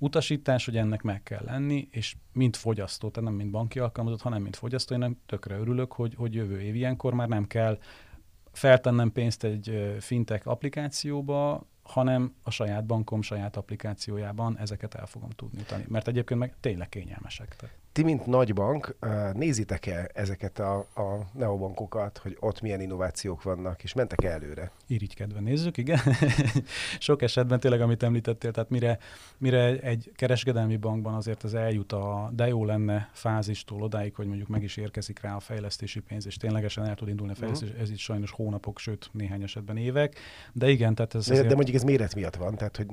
utasítás, 0.00 0.64
hogy 0.64 0.76
ennek 0.76 1.02
meg 1.02 1.22
kell 1.22 1.42
lenni, 1.44 1.88
és 1.90 2.16
mint 2.32 2.56
fogyasztó, 2.56 3.10
tehát 3.10 3.28
nem 3.28 3.38
mint 3.38 3.50
banki 3.50 3.78
alkalmazott, 3.78 4.20
hanem 4.22 4.42
mint 4.42 4.56
fogyasztó, 4.56 4.94
én 4.94 5.00
nem 5.00 5.16
tökre 5.26 5.56
örülök, 5.56 5.92
hogy, 5.92 6.14
hogy 6.14 6.34
jövő 6.34 6.60
év 6.60 6.74
ilyenkor 6.74 7.14
már 7.14 7.28
nem 7.28 7.46
kell 7.46 7.78
feltennem 8.52 9.12
pénzt 9.12 9.44
egy 9.44 9.96
fintech 10.00 10.48
applikációba, 10.48 11.66
hanem 11.82 12.34
a 12.42 12.50
saját 12.50 12.86
bankom 12.86 13.22
saját 13.22 13.56
applikációjában 13.56 14.58
ezeket 14.58 14.94
el 14.94 15.06
fogom 15.06 15.30
tudni 15.30 15.62
tenni. 15.62 15.84
Mert 15.88 16.08
egyébként 16.08 16.40
meg 16.40 16.54
tényleg 16.60 16.88
kényelmesek. 16.88 17.56
Tehát 17.56 17.76
ti, 17.92 18.02
mint 18.02 18.26
nagybank, 18.26 18.96
nézitek-e 19.32 20.10
ezeket 20.14 20.58
a, 20.58 20.78
a 20.78 21.28
neobankokat, 21.32 22.18
hogy 22.18 22.36
ott 22.40 22.60
milyen 22.60 22.80
innovációk 22.80 23.42
vannak, 23.42 23.82
és 23.82 23.94
mentek 23.94 24.24
előre? 24.24 24.70
Irigykedve 24.86 25.40
nézzük, 25.40 25.76
igen. 25.76 26.00
Sok 26.98 27.22
esetben 27.22 27.60
tényleg, 27.60 27.80
amit 27.80 28.02
említettél, 28.02 28.50
tehát 28.50 28.70
mire, 28.70 28.98
mire 29.38 29.78
egy 29.78 30.12
kereskedelmi 30.16 30.76
bankban 30.76 31.14
azért 31.14 31.42
az 31.42 31.54
eljut 31.54 31.92
a 31.92 32.30
de 32.32 32.46
jó 32.46 32.64
lenne 32.64 33.10
fázistól 33.12 33.82
odáig, 33.82 34.14
hogy 34.14 34.26
mondjuk 34.26 34.48
meg 34.48 34.62
is 34.62 34.76
érkezik 34.76 35.20
rá 35.20 35.36
a 35.36 35.40
fejlesztési 35.40 36.00
pénz, 36.00 36.26
és 36.26 36.36
ténylegesen 36.36 36.84
el 36.84 36.94
tud 36.94 37.08
indulni 37.08 37.32
a 37.32 37.34
mhm. 37.34 37.42
fejlesztés, 37.42 37.68
uh-huh. 37.68 37.84
ez 37.84 37.90
itt 37.90 37.98
sajnos 37.98 38.30
hónapok, 38.30 38.78
sőt 38.78 39.10
néhány 39.12 39.42
esetben 39.42 39.76
évek, 39.76 40.18
de 40.52 40.68
igen, 40.68 40.94
tehát 40.94 41.14
ez 41.14 41.26
de, 41.26 41.32
azért... 41.32 41.48
de 41.48 41.54
mondjuk 41.54 41.76
ez 41.76 41.82
méret 41.82 42.14
miatt 42.14 42.36
van, 42.36 42.54
tehát 42.54 42.76
hogy 42.76 42.86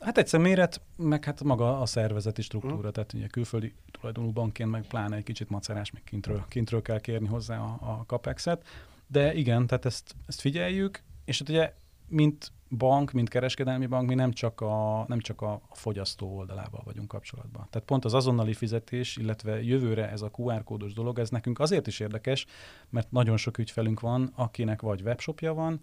Hát 0.00 0.18
egyszer 0.18 0.40
méret, 0.40 0.80
meg 0.96 1.24
hát 1.24 1.42
maga 1.42 1.80
a 1.80 1.86
szervezeti 1.86 2.42
struktúra, 2.42 2.88
mm. 2.88 2.90
tehát 2.90 3.12
ugye 3.12 3.26
külföldi 3.26 3.74
tulajdonú 3.90 4.30
bankként 4.30 4.70
meg 4.70 4.86
pláne 4.86 5.16
egy 5.16 5.24
kicsit 5.24 5.50
macerás, 5.50 5.90
meg 5.90 6.02
kintről, 6.04 6.44
kintről 6.48 6.82
kell 6.82 7.00
kérni 7.00 7.26
hozzá 7.26 7.58
a, 7.58 7.78
a 7.80 8.04
capexet. 8.06 8.66
De 9.06 9.34
igen, 9.34 9.66
tehát 9.66 9.84
ezt, 9.84 10.14
ezt 10.26 10.40
figyeljük, 10.40 11.02
és 11.24 11.38
hát 11.38 11.48
ugye 11.48 11.72
mint 12.08 12.52
bank, 12.68 13.12
mint 13.12 13.28
kereskedelmi 13.28 13.86
bank, 13.86 14.08
mi 14.08 14.14
nem 14.14 14.32
csak 14.32 14.60
a, 14.60 15.04
nem 15.08 15.20
csak 15.20 15.40
a 15.42 15.60
fogyasztó 15.72 16.36
oldalával 16.36 16.82
vagyunk 16.84 17.08
kapcsolatban. 17.08 17.66
Tehát 17.70 17.86
pont 17.86 18.04
az 18.04 18.14
azonnali 18.14 18.54
fizetés, 18.54 19.16
illetve 19.16 19.62
jövőre 19.62 20.10
ez 20.10 20.22
a 20.22 20.30
QR 20.36 20.64
kódos 20.64 20.92
dolog, 20.92 21.18
ez 21.18 21.30
nekünk 21.30 21.58
azért 21.58 21.86
is 21.86 22.00
érdekes, 22.00 22.46
mert 22.90 23.10
nagyon 23.10 23.36
sok 23.36 23.58
ügyfelünk 23.58 24.00
van, 24.00 24.32
akinek 24.34 24.82
vagy 24.82 25.02
webshopja 25.02 25.54
van, 25.54 25.80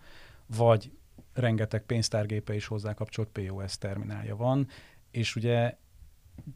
vagy 0.58 0.92
rengeteg 1.34 1.82
pénztárgépe 1.82 2.56
is 2.56 2.68
hozzá 2.68 2.94
kapcsolt 2.94 3.28
POS 3.28 3.78
terminálja 3.78 4.36
van, 4.36 4.68
és 5.12 5.36
ugye 5.36 5.78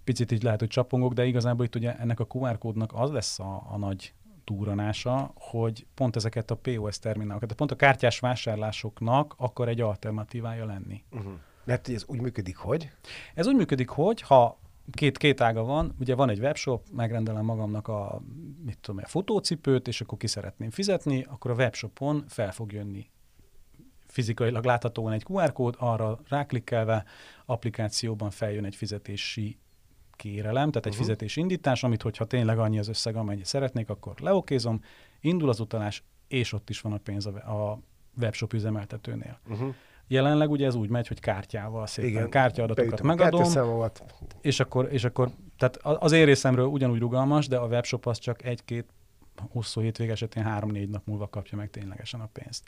picit 0.04 0.32
így 0.32 0.44
lehet, 0.44 0.60
hogy 0.60 0.70
csapongok, 0.70 1.14
de 1.14 1.26
igazából 1.26 1.66
itt 1.66 1.76
ugye 1.76 1.98
ennek 1.98 2.20
a 2.20 2.28
QR 2.34 2.58
kódnak 2.58 2.92
az 2.94 3.12
lesz 3.12 3.40
a, 3.40 3.68
a 3.70 3.78
nagy 3.78 4.14
túranása, 4.44 5.32
hogy 5.36 5.86
pont 5.94 6.16
ezeket 6.16 6.52
a 6.52 6.56
POS 6.56 7.00
terminálokat, 7.00 7.54
pont 7.54 7.72
a 7.72 7.76
kártyás 7.76 8.20
vásárlásoknak 8.20 9.34
akar 9.38 9.68
egy 9.68 9.82
alternatívája 9.82 10.66
lenni. 10.66 11.04
Uh-huh. 11.12 11.32
Mert 11.64 11.90
ez 11.90 12.04
úgy 12.08 12.22
működik, 12.22 12.58
hogy? 12.58 12.90
Ez 13.34 13.48
úgy 13.48 13.56
működik, 13.56 13.90
hogy 13.90 14.22
ha 14.22 14.60
két, 14.92 15.18
két 15.18 15.42
ága 15.42 15.64
van, 15.64 15.96
ugye 16.00 16.16
van 16.16 16.30
egy 16.30 16.40
webshop, 16.40 16.86
megrendelem 16.92 17.46
magamnak 17.46 17.88
a, 17.88 18.22
mit 18.66 18.78
tudom, 18.80 19.02
a 19.04 19.08
fotócipőt, 19.08 19.88
és 19.88 20.02
akkor 20.02 20.18
ki 20.18 20.28
szeretném 20.28 20.70
fizetni, 20.70 21.24
akkor 21.24 21.52
a 21.52 21.54
webshopon 21.54 22.24
fel 22.28 22.52
fog 22.52 22.72
jönni 22.72 23.10
fizikailag 24.18 24.66
láthatóan 24.66 25.14
egy 25.14 25.26
QR 25.30 25.52
kód, 25.52 25.76
arra 25.80 26.20
ráklikkelve 26.30 27.06
applikációban 27.46 28.30
feljön 28.30 28.66
egy 28.66 28.76
fizetési 28.76 29.58
kérelem, 30.16 30.70
tehát 30.70 30.86
egy 30.86 30.92
uh-huh. 30.92 31.06
fizetési 31.06 31.40
indítás, 31.40 31.84
amit 31.84 32.02
hogyha 32.02 32.26
tényleg 32.26 32.60
annyi 32.60 32.80
az 32.80 32.88
összeg, 32.88 33.16
amennyit 33.16 33.46
szeretnék, 33.46 33.90
akkor 33.90 34.14
leokézom, 34.20 34.82
indul 35.20 35.50
az 35.50 35.60
utalás, 35.60 36.04
és 36.28 36.54
ott 36.54 36.70
is 36.70 36.82
van 36.82 36.94
a 36.94 36.98
pénz 36.98 37.26
a 37.26 37.80
webshop 38.22 38.54
üzemeltetőnél. 38.54 39.40
Uh-huh. 39.50 39.74
Jelenleg 40.08 40.50
ugye 40.50 40.66
ez 40.66 40.76
úgy 40.76 40.90
megy, 40.90 41.08
hogy 41.08 41.20
kártyával 41.20 41.88
szépen 41.88 42.10
Igen, 42.10 42.30
kártyaadatokat 42.30 43.02
megadom, 43.02 43.42
és 44.42 44.60
akkor, 44.60 44.88
és 44.92 45.04
akkor, 45.04 45.30
tehát 45.58 45.78
az 45.78 46.12
én 46.12 46.26
részemről 46.26 46.66
ugyanúgy 46.66 47.00
rugalmas, 47.00 47.48
de 47.48 47.58
a 47.58 47.68
webshop 47.68 48.06
az 48.06 48.18
csak 48.18 48.44
egy-két 48.44 48.86
hosszú 49.50 49.82
hétvég 49.82 50.10
esetén 50.10 50.44
három-négy 50.44 50.90
nap 50.90 51.06
múlva 51.06 51.28
kapja 51.28 51.58
meg 51.58 51.70
ténylegesen 51.70 52.20
a 52.20 52.30
pénzt. 52.34 52.64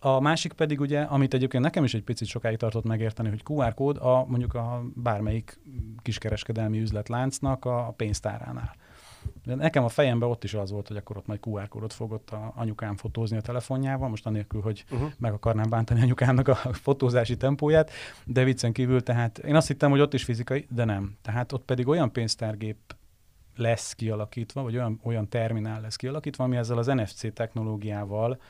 A 0.00 0.20
másik 0.20 0.52
pedig 0.52 0.80
ugye, 0.80 1.00
amit 1.00 1.34
egyébként 1.34 1.62
nekem 1.62 1.84
is 1.84 1.94
egy 1.94 2.02
picit 2.02 2.28
sokáig 2.28 2.56
tartott 2.56 2.84
megérteni, 2.84 3.28
hogy 3.28 3.42
QR 3.44 3.74
kód 3.74 3.96
a 3.96 4.24
mondjuk 4.28 4.54
a 4.54 4.82
bármelyik 4.94 5.60
kiskereskedelmi 6.02 6.80
üzletláncnak 6.80 7.64
a 7.64 7.94
pénztáránál. 7.96 8.74
De 9.44 9.54
nekem 9.54 9.84
a 9.84 9.88
fejemben 9.88 10.28
ott 10.28 10.44
is 10.44 10.54
az 10.54 10.70
volt, 10.70 10.88
hogy 10.88 10.96
akkor 10.96 11.16
ott 11.16 11.26
majd 11.26 11.40
QR 11.46 11.68
kódot 11.68 11.92
fogott 11.92 12.30
a 12.30 12.52
anyukám 12.56 12.96
fotózni 12.96 13.36
a 13.36 13.40
telefonjával, 13.40 14.08
most 14.08 14.26
anélkül, 14.26 14.60
hogy 14.60 14.84
uh-huh. 14.90 15.10
meg 15.18 15.32
akarnám 15.32 15.70
bántani 15.70 16.00
anyukámnak 16.00 16.48
a 16.48 16.54
fotózási 16.54 17.36
tempóját, 17.36 17.90
de 18.24 18.44
viccen 18.44 18.72
kívül, 18.72 19.02
tehát 19.02 19.38
én 19.38 19.54
azt 19.54 19.66
hittem, 19.66 19.90
hogy 19.90 20.00
ott 20.00 20.14
is 20.14 20.24
fizikai, 20.24 20.66
de 20.70 20.84
nem. 20.84 21.16
Tehát 21.22 21.52
ott 21.52 21.64
pedig 21.64 21.88
olyan 21.88 22.12
pénztárgép 22.12 22.76
lesz 23.56 23.94
kialakítva, 23.94 24.62
vagy 24.62 24.76
olyan, 24.76 25.00
olyan 25.02 25.28
terminál 25.28 25.80
lesz 25.80 25.96
kialakítva, 25.96 26.44
ami 26.44 26.56
ezzel 26.56 26.78
az 26.78 26.86
NFC 26.86 27.32
technológiával 27.32 28.40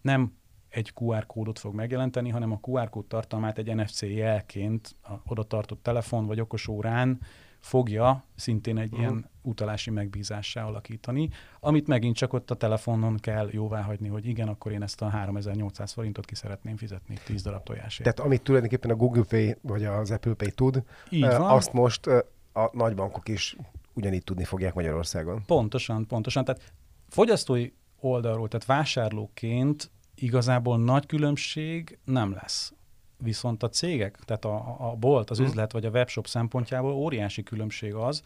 nem 0.00 0.32
egy 0.70 0.92
QR 1.00 1.26
kódot 1.26 1.58
fog 1.58 1.74
megjelenteni, 1.74 2.28
hanem 2.28 2.52
a 2.52 2.58
QR 2.62 2.90
kód 2.90 3.06
tartalmát 3.06 3.58
egy 3.58 3.74
NFC 3.74 4.02
jelként 4.02 4.96
a 5.02 5.12
oda 5.26 5.42
tartott 5.42 5.82
telefon 5.82 6.26
vagy 6.26 6.40
okos 6.40 6.68
órán 6.68 7.20
fogja 7.60 8.24
szintén 8.34 8.78
egy 8.78 8.84
uh-huh. 8.84 9.00
ilyen 9.00 9.30
utalási 9.42 9.90
megbízássá 9.90 10.64
alakítani, 10.64 11.30
amit 11.60 11.86
megint 11.86 12.16
csak 12.16 12.32
ott 12.32 12.50
a 12.50 12.54
telefonon 12.54 13.16
kell 13.16 13.48
jóvá 13.50 13.82
hagyni, 13.82 14.08
hogy 14.08 14.26
igen, 14.26 14.48
akkor 14.48 14.72
én 14.72 14.82
ezt 14.82 15.02
a 15.02 15.08
3800 15.08 15.92
forintot 15.92 16.24
ki 16.24 16.34
szeretném 16.34 16.76
fizetni 16.76 17.18
10 17.24 17.42
darab 17.42 17.62
tojásért. 17.62 18.02
Tehát 18.02 18.20
amit 18.20 18.42
tulajdonképpen 18.42 18.90
a 18.90 18.94
Google 18.94 19.24
Pay 19.28 19.56
vagy 19.60 19.84
az 19.84 20.10
Apple 20.10 20.34
Pay 20.34 20.50
tud, 20.50 20.82
Így 21.10 21.20
van. 21.20 21.40
azt 21.40 21.72
most 21.72 22.06
a 22.52 22.70
nagybankok 22.72 23.28
is 23.28 23.56
ugyanígy 23.92 24.24
tudni 24.24 24.44
fogják 24.44 24.74
Magyarországon. 24.74 25.42
Pontosan, 25.46 26.06
pontosan. 26.06 26.44
Tehát 26.44 26.72
fogyasztói 27.08 27.70
oldalról, 28.00 28.48
tehát 28.48 28.66
vásárlóként 28.66 29.90
igazából 30.22 30.78
nagy 30.78 31.06
különbség 31.06 31.98
nem 32.04 32.32
lesz. 32.32 32.72
Viszont 33.16 33.62
a 33.62 33.68
cégek, 33.68 34.18
tehát 34.24 34.44
a, 34.44 34.76
a 34.90 34.94
bolt, 34.94 35.30
az 35.30 35.36
hmm. 35.36 35.46
üzlet 35.46 35.72
vagy 35.72 35.84
a 35.84 35.90
webshop 35.90 36.26
szempontjából 36.26 36.92
óriási 36.92 37.42
különbség 37.42 37.94
az, 37.94 38.22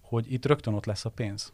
hogy 0.00 0.32
itt 0.32 0.46
rögtön 0.46 0.74
ott 0.74 0.86
lesz 0.86 1.04
a 1.04 1.10
pénz. 1.10 1.52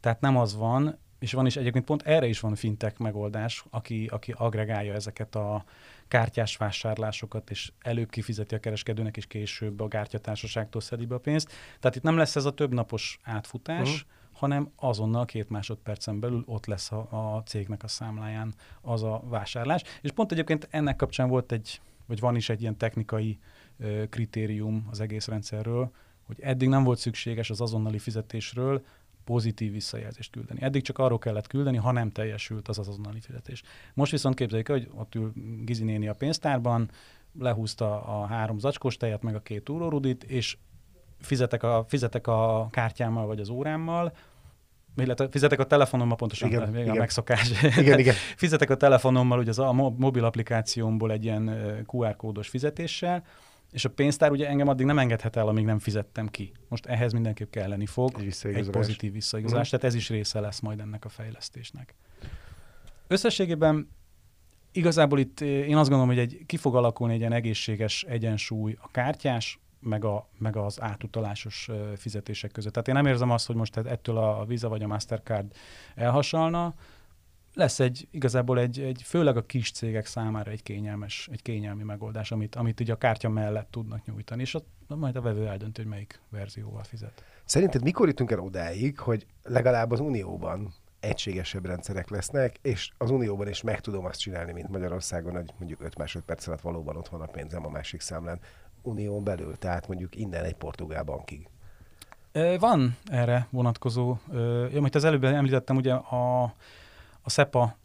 Tehát 0.00 0.20
nem 0.20 0.36
az 0.36 0.56
van, 0.56 0.98
és 1.18 1.32
van 1.32 1.46
is 1.46 1.56
egyébként 1.56 1.84
pont 1.84 2.02
erre 2.02 2.26
is 2.26 2.40
van 2.40 2.54
fintech 2.54 3.00
megoldás, 3.00 3.64
aki, 3.70 4.06
aki 4.06 4.34
agregálja 4.36 4.94
ezeket 4.94 5.34
a 5.34 5.64
kártyás 6.08 6.56
vásárlásokat, 6.56 7.50
és 7.50 7.72
előbb 7.80 8.10
kifizeti 8.10 8.54
a 8.54 8.60
kereskedőnek, 8.60 9.16
és 9.16 9.26
később 9.26 9.80
a 9.80 9.88
kártyatársaságtól 9.88 10.80
szedi 10.80 11.06
be 11.06 11.14
a 11.14 11.18
pénzt. 11.18 11.52
Tehát 11.80 11.96
itt 11.96 12.02
nem 12.02 12.16
lesz 12.16 12.36
ez 12.36 12.44
a 12.44 12.54
több 12.54 12.72
napos 12.72 13.18
átfutás, 13.22 13.88
uh-huh 13.88 14.20
hanem 14.42 14.70
azonnal 14.76 15.24
két 15.24 15.50
másodpercen 15.50 16.20
belül 16.20 16.42
ott 16.46 16.66
lesz 16.66 16.92
a, 16.92 17.06
a 17.10 17.42
cégnek 17.42 17.82
a 17.82 17.88
számláján 17.88 18.54
az 18.80 19.02
a 19.02 19.22
vásárlás. 19.28 19.82
És 20.00 20.10
pont 20.10 20.32
egyébként 20.32 20.68
ennek 20.70 20.96
kapcsán 20.96 21.28
volt 21.28 21.52
egy, 21.52 21.80
vagy 22.06 22.20
van 22.20 22.36
is 22.36 22.48
egy 22.48 22.60
ilyen 22.60 22.76
technikai 22.76 23.38
ö, 23.78 24.02
kritérium 24.08 24.86
az 24.90 25.00
egész 25.00 25.26
rendszerről, 25.26 25.90
hogy 26.22 26.40
eddig 26.40 26.68
nem 26.68 26.84
volt 26.84 26.98
szükséges 26.98 27.50
az 27.50 27.60
azonnali 27.60 27.98
fizetésről 27.98 28.84
pozitív 29.24 29.72
visszajelzést 29.72 30.32
küldeni. 30.32 30.62
Eddig 30.62 30.82
csak 30.82 30.98
arról 30.98 31.18
kellett 31.18 31.46
küldeni, 31.46 31.76
ha 31.76 31.92
nem 31.92 32.10
teljesült 32.10 32.68
az 32.68 32.78
azonnali 32.78 33.20
fizetés. 33.20 33.62
Most 33.94 34.10
viszont 34.10 34.34
képzeljük 34.34 34.68
hogy 34.68 34.88
ott 34.94 35.14
ül 35.14 35.32
Gizi 35.64 35.84
néni 35.84 36.08
a 36.08 36.14
pénztárban, 36.14 36.90
lehúzta 37.38 38.04
a 38.04 38.26
három 38.26 38.58
zacskós 38.58 38.96
tejet, 38.96 39.22
meg 39.22 39.34
a 39.34 39.42
két 39.42 39.64
túrórudit, 39.64 40.24
és 40.24 40.56
fizetek 41.22 41.62
a, 41.62 41.84
fizetek 41.88 42.26
a 42.26 42.68
kártyámmal 42.70 43.26
vagy 43.26 43.40
az 43.40 43.48
órámmal, 43.48 44.12
illetve 44.96 45.28
fizetek 45.30 45.58
a 45.58 45.64
telefonommal, 45.64 46.16
pontosan 46.16 46.48
igen, 46.48 46.68
még 46.68 46.82
igen. 46.82 46.96
a 46.96 46.98
megszokás. 46.98 47.50
Igen, 47.76 47.98
igen. 47.98 48.14
fizetek 48.36 48.70
a 48.70 48.76
telefonommal, 48.76 49.38
ugye 49.38 49.50
az 49.50 49.58
a 49.58 49.72
mobil 49.72 50.24
applikációmból 50.24 51.12
egy 51.12 51.24
ilyen 51.24 51.50
QR 51.86 52.16
kódos 52.16 52.48
fizetéssel, 52.48 53.24
és 53.72 53.84
a 53.84 53.90
pénztár 53.90 54.30
ugye 54.30 54.48
engem 54.48 54.68
addig 54.68 54.86
nem 54.86 54.98
engedhet 54.98 55.36
el, 55.36 55.48
amíg 55.48 55.64
nem 55.64 55.78
fizettem 55.78 56.28
ki. 56.28 56.52
Most 56.68 56.86
ehhez 56.86 57.12
mindenképp 57.12 57.50
kelleni 57.50 57.86
fog 57.86 58.10
egy, 58.42 58.70
pozitív 58.70 59.12
visszaigazolás, 59.12 59.66
uh-huh. 59.66 59.80
tehát 59.80 59.94
ez 59.96 60.02
is 60.02 60.08
része 60.08 60.40
lesz 60.40 60.60
majd 60.60 60.80
ennek 60.80 61.04
a 61.04 61.08
fejlesztésnek. 61.08 61.94
Összességében 63.06 63.88
igazából 64.72 65.18
itt 65.18 65.40
én 65.40 65.76
azt 65.76 65.88
gondolom, 65.88 66.14
hogy 66.14 66.18
egy, 66.18 66.42
ki 66.46 66.56
fog 66.56 66.76
alakulni 66.76 67.14
egy 67.14 67.20
ilyen 67.20 67.32
egészséges 67.32 68.04
egyensúly 68.08 68.76
a 68.80 68.90
kártyás, 68.90 69.58
meg, 69.82 70.04
a, 70.04 70.28
meg 70.38 70.56
az 70.56 70.80
átutalásos 70.80 71.70
fizetések 71.96 72.52
között. 72.52 72.72
Tehát 72.72 72.88
én 72.88 72.94
nem 72.94 73.06
érzem 73.06 73.30
azt, 73.30 73.46
hogy 73.46 73.56
most 73.56 73.76
ettől 73.76 74.16
a 74.16 74.44
Visa 74.44 74.68
vagy 74.68 74.82
a 74.82 74.86
Mastercard 74.86 75.54
elhasalna, 75.94 76.74
lesz 77.54 77.80
egy, 77.80 78.08
igazából 78.10 78.58
egy, 78.58 78.80
egy, 78.80 79.02
főleg 79.04 79.36
a 79.36 79.46
kis 79.46 79.70
cégek 79.70 80.06
számára 80.06 80.50
egy 80.50 80.62
kényelmes, 80.62 81.28
egy 81.32 81.42
kényelmi 81.42 81.82
megoldás, 81.82 82.32
amit, 82.32 82.54
amit 82.54 82.80
így 82.80 82.90
a 82.90 82.96
kártya 82.96 83.28
mellett 83.28 83.70
tudnak 83.70 84.04
nyújtani, 84.04 84.40
és 84.40 84.54
ott 84.54 84.68
majd 84.86 85.16
a 85.16 85.20
vevő 85.20 85.46
eldönti, 85.46 85.80
hogy 85.80 85.90
melyik 85.90 86.20
verzióval 86.28 86.82
fizet. 86.82 87.24
Szerinted 87.44 87.82
mikor 87.82 88.08
jutunk 88.08 88.30
el 88.30 88.38
odáig, 88.38 88.98
hogy 88.98 89.26
legalább 89.42 89.90
az 89.90 90.00
Unióban 90.00 90.74
egységesebb 91.00 91.66
rendszerek 91.66 92.10
lesznek, 92.10 92.58
és 92.62 92.90
az 92.98 93.10
Unióban 93.10 93.48
is 93.48 93.62
meg 93.62 93.80
tudom 93.80 94.04
azt 94.04 94.20
csinálni, 94.20 94.52
mint 94.52 94.68
Magyarországon, 94.68 95.34
hogy 95.34 95.50
mondjuk 95.58 95.80
5 95.80 95.98
másodperc 95.98 96.46
alatt 96.46 96.60
valóban 96.60 96.96
ott 96.96 97.08
van 97.08 97.20
a 97.20 97.26
pénzem 97.26 97.66
a 97.66 97.68
másik 97.68 98.00
számlán 98.00 98.40
unión 98.82 99.24
belül, 99.24 99.56
tehát 99.58 99.88
mondjuk 99.88 100.16
innen 100.16 100.44
egy 100.44 100.54
portugál 100.54 101.02
bankig? 101.02 101.46
Van 102.58 102.96
erre 103.04 103.46
vonatkozó, 103.50 104.16
amit 104.76 104.94
az 104.94 105.04
előbb 105.04 105.24
említettem, 105.24 105.76
ugye 105.76 105.92
a, 105.92 106.42
a 107.22 107.30
SEPA 107.30 107.76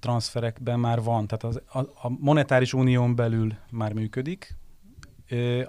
transferekben 0.00 0.80
már 0.80 1.02
van, 1.02 1.26
tehát 1.26 1.44
az, 1.44 1.62
a, 1.72 2.06
a 2.06 2.08
monetáris 2.18 2.72
unión 2.72 3.14
belül 3.14 3.54
már 3.70 3.92
működik, 3.92 4.56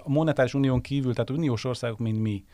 a 0.02 0.08
monetáris 0.10 0.54
unión 0.54 0.80
kívül, 0.80 1.12
tehát 1.12 1.30
uniós 1.30 1.64
országok, 1.64 1.98
mint 1.98 2.20
mi, 2.20 2.44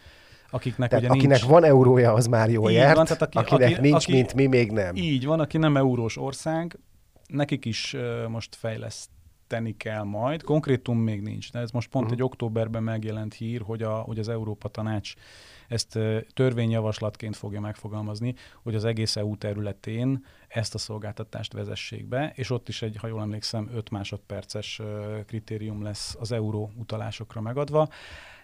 akiknek 0.50 0.88
tehát 0.88 1.04
ugye 1.04 1.14
akinek 1.14 1.38
nincs... 1.38 1.50
van 1.50 1.64
eurója, 1.64 2.12
az 2.12 2.26
már 2.26 2.50
jó 2.50 2.68
járt, 2.68 2.96
van, 2.96 3.04
tehát 3.04 3.22
aki, 3.22 3.38
akinek 3.38 3.72
aki, 3.72 3.80
nincs, 3.80 4.02
aki, 4.02 4.12
mint 4.12 4.34
mi, 4.34 4.46
még 4.46 4.70
nem. 4.70 4.96
Így 4.96 5.24
van, 5.24 5.40
aki 5.40 5.58
nem 5.58 5.76
eurós 5.76 6.16
ország, 6.16 6.78
nekik 7.26 7.64
is 7.64 7.96
most 8.28 8.54
fejleszt 8.54 9.10
tenni 9.52 9.76
kell 9.76 10.02
majd. 10.02 10.42
Konkrétum 10.42 10.98
még 10.98 11.22
nincs, 11.22 11.52
de 11.52 11.58
ez 11.58 11.70
most 11.70 11.88
pont 11.88 12.04
uh-huh. 12.04 12.18
egy 12.18 12.24
októberben 12.24 12.82
megjelent 12.82 13.34
hír, 13.34 13.60
hogy, 13.60 13.82
a, 13.82 13.94
hogy 13.94 14.18
az 14.18 14.28
Európa 14.28 14.68
Tanács 14.68 15.14
ezt 15.68 15.98
törvényjavaslatként 16.34 17.36
fogja 17.36 17.60
megfogalmazni, 17.60 18.34
hogy 18.62 18.74
az 18.74 18.84
egész 18.84 19.16
EU 19.16 19.36
területén 19.36 20.24
ezt 20.48 20.74
a 20.74 20.78
szolgáltatást 20.78 21.52
vezessék 21.52 22.06
be, 22.06 22.32
és 22.34 22.50
ott 22.50 22.68
is 22.68 22.82
egy, 22.82 22.96
ha 22.96 23.06
jól 23.06 23.20
emlékszem, 23.20 23.70
5 23.74 23.90
másodperces 23.90 24.80
kritérium 25.26 25.82
lesz 25.82 26.16
az 26.20 26.32
euró 26.32 26.70
utalásokra 26.76 27.40
megadva. 27.40 27.88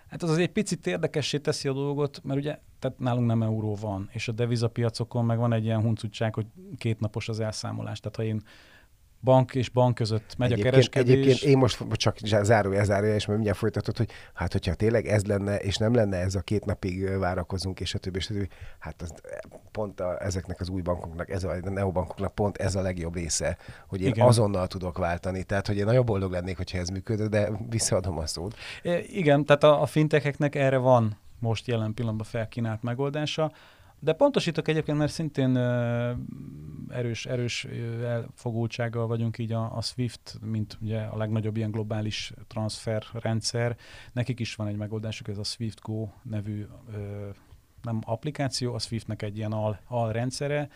Hát 0.08 0.22
az 0.22 0.38
egy 0.38 0.52
picit 0.52 0.86
érdekessé 0.86 1.38
teszi 1.38 1.68
a 1.68 1.72
dolgot, 1.72 2.20
mert 2.24 2.38
ugye 2.38 2.58
tehát 2.78 2.98
nálunk 2.98 3.26
nem 3.26 3.42
euró 3.42 3.74
van, 3.74 4.08
és 4.12 4.28
a 4.28 4.32
devizapiacokon 4.32 5.24
meg 5.24 5.38
van 5.38 5.52
egy 5.52 5.64
ilyen 5.64 5.80
huncutság, 5.80 6.34
hogy 6.34 6.46
kétnapos 6.78 7.28
az 7.28 7.40
elszámolás. 7.40 8.00
Tehát 8.00 8.16
ha 8.16 8.22
én 8.22 8.42
bank 9.20 9.54
és 9.54 9.68
bank 9.68 9.94
között 9.94 10.34
megy 10.36 10.52
egyébként, 10.52 10.68
a 10.68 10.70
kereskedés. 10.70 11.12
Egyébként 11.12 11.40
én 11.42 11.58
most 11.58 11.84
csak 11.92 12.16
zárója, 12.42 12.84
zárója, 12.84 13.14
és 13.14 13.26
majd 13.26 13.38
mindjárt 13.38 13.58
folytatod, 13.58 13.96
hogy 13.96 14.10
hát 14.34 14.52
hogyha 14.52 14.74
tényleg 14.74 15.06
ez 15.06 15.24
lenne, 15.24 15.56
és 15.56 15.76
nem 15.76 15.94
lenne 15.94 16.16
ez 16.16 16.34
a 16.34 16.40
két 16.40 16.64
napig 16.64 17.18
várakozunk, 17.18 17.80
és 17.80 17.94
a 17.94 17.98
többi, 17.98 18.18
és 18.18 18.30
a 18.30 18.32
többi, 18.32 18.48
hát 18.78 19.02
az, 19.02 19.14
pont 19.72 20.00
a, 20.00 20.22
ezeknek 20.22 20.60
az 20.60 20.68
új 20.68 20.80
bankoknak, 20.80 21.30
ez 21.30 21.44
a, 21.44 21.50
a 21.50 21.70
neobankoknak 21.70 22.34
pont 22.34 22.56
ez 22.56 22.74
a 22.74 22.82
legjobb 22.82 23.14
része, 23.14 23.56
hogy 23.86 24.00
én 24.00 24.08
Igen. 24.08 24.26
azonnal 24.26 24.66
tudok 24.66 24.98
váltani. 24.98 25.42
Tehát, 25.42 25.66
hogy 25.66 25.76
én 25.76 25.84
nagyon 25.84 26.04
boldog 26.04 26.32
lennék, 26.32 26.56
hogyha 26.56 26.78
ez 26.78 26.88
működne, 26.88 27.26
de 27.26 27.50
visszaadom 27.68 28.18
a 28.18 28.26
szót. 28.26 28.56
Igen, 29.06 29.44
tehát 29.44 29.64
a, 29.64 29.82
a 29.82 29.86
fintekeknek 29.86 30.54
erre 30.54 30.76
van 30.76 31.18
most 31.38 31.66
jelen 31.66 31.94
pillanatban 31.94 32.26
felkínált 32.26 32.82
megoldása. 32.82 33.52
De 34.00 34.12
pontosítok 34.12 34.68
egyébként, 34.68 34.98
mert 34.98 35.12
szintén 35.12 35.56
erős, 36.88 37.26
erős 37.26 37.64
elfogultsággal 38.04 39.06
vagyunk 39.06 39.38
így 39.38 39.52
a, 39.52 39.76
a 39.76 39.82
SWIFT, 39.82 40.38
mint 40.42 40.78
ugye 40.80 41.00
a 41.00 41.16
legnagyobb 41.16 41.56
ilyen 41.56 41.70
globális 41.70 42.32
transfer 42.46 43.02
rendszer. 43.12 43.76
Nekik 44.12 44.40
is 44.40 44.54
van 44.54 44.66
egy 44.66 44.76
megoldásuk, 44.76 45.28
ez 45.28 45.38
a 45.38 45.44
SWIFT 45.44 45.80
Go 45.80 46.08
nevű 46.22 46.66
nem 47.82 48.00
applikáció, 48.04 48.74
a 48.74 48.78
Swiftnek 48.78 49.22
egy 49.22 49.36
ilyen 49.36 49.52
al, 49.52 49.80
al 49.86 50.12
rendszere, 50.12 50.68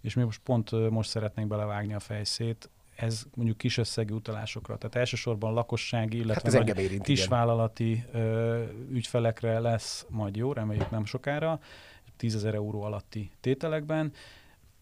és 0.00 0.14
mi 0.14 0.22
most 0.22 0.40
pont 0.40 0.90
most 0.90 1.10
szeretnénk 1.10 1.48
belevágni 1.48 1.94
a 1.94 2.00
fejszét, 2.00 2.70
ez 2.96 3.22
mondjuk 3.34 3.58
kis 3.58 3.78
összegű 3.78 4.14
utalásokra, 4.14 4.76
tehát 4.76 4.96
elsősorban 4.96 5.52
lakossági, 5.52 6.18
illetve 6.18 6.58
hát 6.58 6.78
érint, 6.78 7.02
kisvállalati 7.02 8.04
ö, 8.12 8.62
ügyfelekre 8.90 9.58
lesz 9.58 10.06
majd 10.08 10.36
jó, 10.36 10.52
reméljük 10.52 10.90
nem 10.90 11.04
sokára, 11.04 11.60
10 12.20 12.34
ezer 12.34 12.54
euró 12.54 12.82
alatti 12.82 13.30
tételekben. 13.40 14.12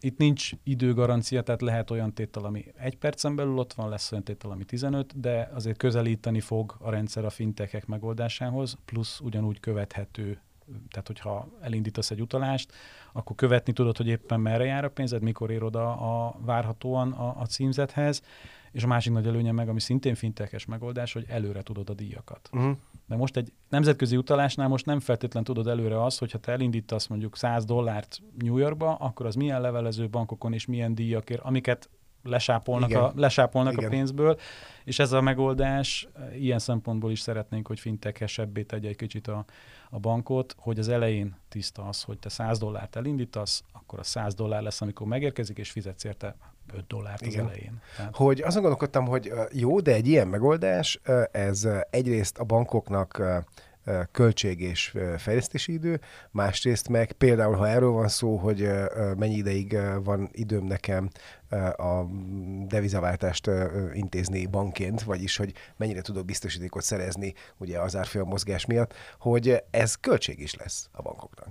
Itt 0.00 0.18
nincs 0.18 0.50
időgarancia, 0.62 1.42
tehát 1.42 1.60
lehet 1.60 1.90
olyan 1.90 2.14
tétel, 2.14 2.44
ami 2.44 2.64
egy 2.76 2.96
percen 2.96 3.36
belül 3.36 3.58
ott 3.58 3.72
van, 3.72 3.88
lesz 3.88 4.12
olyan 4.12 4.24
tétel, 4.24 4.50
ami 4.50 4.64
15, 4.64 5.20
de 5.20 5.50
azért 5.54 5.76
közelíteni 5.76 6.40
fog 6.40 6.76
a 6.78 6.90
rendszer 6.90 7.24
a 7.24 7.30
fintekek 7.30 7.86
megoldásához, 7.86 8.76
plusz 8.84 9.20
ugyanúgy 9.20 9.60
követhető 9.60 10.40
tehát 10.90 11.06
hogyha 11.06 11.48
elindítasz 11.60 12.10
egy 12.10 12.20
utalást, 12.20 12.72
akkor 13.12 13.36
követni 13.36 13.72
tudod, 13.72 13.96
hogy 13.96 14.06
éppen 14.06 14.40
merre 14.40 14.64
jár 14.64 14.84
a 14.84 14.90
pénzed, 14.90 15.22
mikor 15.22 15.50
ér 15.50 15.62
oda 15.62 15.96
a, 15.96 16.36
várhatóan 16.44 17.12
a, 17.12 17.40
a 17.40 17.46
címzethez, 17.46 18.22
és 18.72 18.82
a 18.82 18.86
másik 18.86 19.12
nagy 19.12 19.26
előnye 19.26 19.52
meg, 19.52 19.68
ami 19.68 19.80
szintén 19.80 20.14
fintekes 20.14 20.64
megoldás, 20.64 21.12
hogy 21.12 21.24
előre 21.28 21.62
tudod 21.62 21.90
a 21.90 21.94
díjakat. 21.94 22.48
Uh-huh. 22.52 22.76
De 23.08 23.16
most 23.16 23.36
egy 23.36 23.52
nemzetközi 23.68 24.16
utalásnál 24.16 24.68
most 24.68 24.86
nem 24.86 25.00
feltétlen 25.00 25.44
tudod 25.44 25.66
előre 25.66 26.02
azt, 26.04 26.18
hogyha 26.18 26.38
te 26.38 26.52
elindítasz 26.52 27.06
mondjuk 27.06 27.36
100 27.36 27.64
dollárt 27.64 28.22
New 28.38 28.56
Yorkba, 28.56 28.94
akkor 28.94 29.26
az 29.26 29.34
milyen 29.34 29.60
levelező 29.60 30.08
bankokon 30.08 30.52
és 30.52 30.66
milyen 30.66 30.94
díjakért, 30.94 31.42
amiket 31.42 31.88
lesápolnak, 32.22 32.94
a, 32.94 33.12
lesápolnak 33.16 33.78
a 33.78 33.88
pénzből, 33.88 34.38
és 34.84 34.98
ez 34.98 35.12
a 35.12 35.20
megoldás, 35.20 36.08
ilyen 36.34 36.58
szempontból 36.58 37.10
is 37.10 37.20
szeretnénk, 37.20 37.66
hogy 37.66 37.80
fintekesebbé 37.80 38.62
tegye 38.62 38.88
egy 38.88 38.96
kicsit 38.96 39.26
a, 39.26 39.44
a 39.90 39.98
bankot, 39.98 40.54
hogy 40.58 40.78
az 40.78 40.88
elején 40.88 41.36
tiszta 41.48 41.82
az, 41.82 42.02
hogy 42.02 42.18
te 42.18 42.28
100 42.28 42.58
dollárt 42.58 42.96
elindítasz, 42.96 43.64
akkor 43.72 43.98
a 43.98 44.04
100 44.04 44.34
dollár 44.34 44.62
lesz, 44.62 44.80
amikor 44.80 45.06
megérkezik, 45.06 45.58
és 45.58 45.70
fizetsz 45.70 46.04
érte 46.04 46.36
5 46.74 46.86
dollárt 46.86 47.26
Igen. 47.26 47.44
az 47.44 47.50
elején. 47.50 47.80
Tehát... 47.96 48.16
Hogy 48.16 48.40
azon 48.40 48.60
gondolkodtam, 48.60 49.06
hogy 49.06 49.32
jó, 49.52 49.80
de 49.80 49.94
egy 49.94 50.08
ilyen 50.08 50.28
megoldás, 50.28 51.00
ez 51.30 51.68
egyrészt 51.90 52.38
a 52.38 52.44
bankoknak 52.44 53.22
költség 54.12 54.60
és 54.60 54.96
fejlesztési 55.16 55.72
idő, 55.72 56.00
másrészt 56.30 56.88
meg 56.88 57.12
például, 57.12 57.54
ha 57.54 57.68
erről 57.68 57.90
van 57.90 58.08
szó, 58.08 58.36
hogy 58.36 58.70
mennyi 59.16 59.34
ideig 59.34 59.78
van 60.04 60.28
időm 60.32 60.64
nekem 60.64 61.08
a 61.76 62.04
devizaváltást 62.66 63.50
intézni 63.92 64.46
bankként, 64.46 65.02
vagyis 65.02 65.36
hogy 65.36 65.52
mennyire 65.76 66.00
tudok 66.00 66.24
biztosítékot 66.24 66.82
szerezni 66.82 67.34
ugye 67.56 67.80
az 67.80 67.96
árfolyam 67.96 68.28
mozgás 68.28 68.66
miatt, 68.66 68.94
hogy 69.18 69.62
ez 69.70 69.94
költség 69.94 70.40
is 70.40 70.54
lesz 70.54 70.88
a 70.92 71.02
bankoknak. 71.02 71.48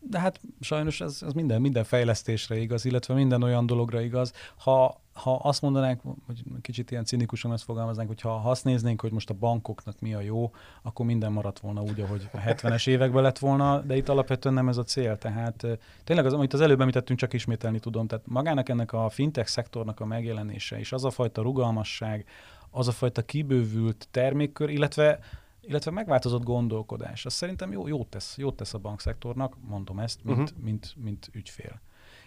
De 0.00 0.18
hát 0.18 0.40
sajnos 0.60 1.00
ez, 1.00 1.22
ez 1.26 1.32
minden, 1.32 1.60
minden 1.60 1.84
fejlesztésre 1.84 2.56
igaz, 2.56 2.84
illetve 2.84 3.14
minden 3.14 3.42
olyan 3.42 3.66
dologra 3.66 4.00
igaz. 4.00 4.32
Ha, 4.56 5.00
ha 5.12 5.34
azt 5.34 5.62
mondanánk, 5.62 6.00
hogy 6.26 6.42
kicsit 6.60 6.90
ilyen 6.90 7.04
cinikusan 7.04 7.52
ezt 7.52 7.64
fogalmaznánk, 7.64 8.08
hogy 8.08 8.20
ha 8.20 8.34
azt 8.34 8.64
néznénk, 8.64 9.00
hogy 9.00 9.12
most 9.12 9.30
a 9.30 9.34
bankoknak 9.34 10.00
mi 10.00 10.14
a 10.14 10.20
jó, 10.20 10.50
akkor 10.82 11.06
minden 11.06 11.32
maradt 11.32 11.58
volna 11.58 11.82
úgy, 11.82 12.00
ahogy 12.00 12.28
a 12.32 12.38
70-es 12.38 12.88
években 12.88 13.22
lett 13.22 13.38
volna, 13.38 13.80
de 13.80 13.96
itt 13.96 14.08
alapvetően 14.08 14.54
nem 14.54 14.68
ez 14.68 14.76
a 14.76 14.82
cél. 14.82 15.18
Tehát 15.18 15.66
tényleg 16.04 16.26
az, 16.26 16.32
amit 16.32 16.52
az 16.52 16.60
előbb 16.60 16.80
említettünk, 16.80 17.18
csak 17.18 17.32
ismételni 17.32 17.78
tudom. 17.78 18.06
Tehát 18.06 18.26
magának 18.26 18.68
ennek 18.68 18.92
a 18.92 19.08
fintech 19.08 19.48
szektornak 19.48 20.00
a 20.00 20.06
megjelenése 20.06 20.78
és 20.78 20.92
az 20.92 21.04
a 21.04 21.10
fajta 21.10 21.42
rugalmasság, 21.42 22.24
az 22.70 22.88
a 22.88 22.92
fajta 22.92 23.22
kibővült 23.22 24.08
termékkör, 24.10 24.70
illetve 24.70 25.18
illetve 25.66 25.90
megváltozott 25.90 26.42
gondolkodás. 26.42 27.26
Az 27.26 27.32
szerintem 27.32 27.72
jó, 27.72 27.86
jót, 27.86 28.08
tesz, 28.08 28.38
jót 28.38 28.56
tesz 28.56 28.74
a 28.74 28.78
bankszektornak, 28.78 29.56
mondom 29.68 29.98
ezt, 29.98 30.24
mint, 30.24 30.38
uh-huh. 30.38 30.64
mint, 30.64 30.94
mint 30.96 31.30
ügyfél. 31.32 31.80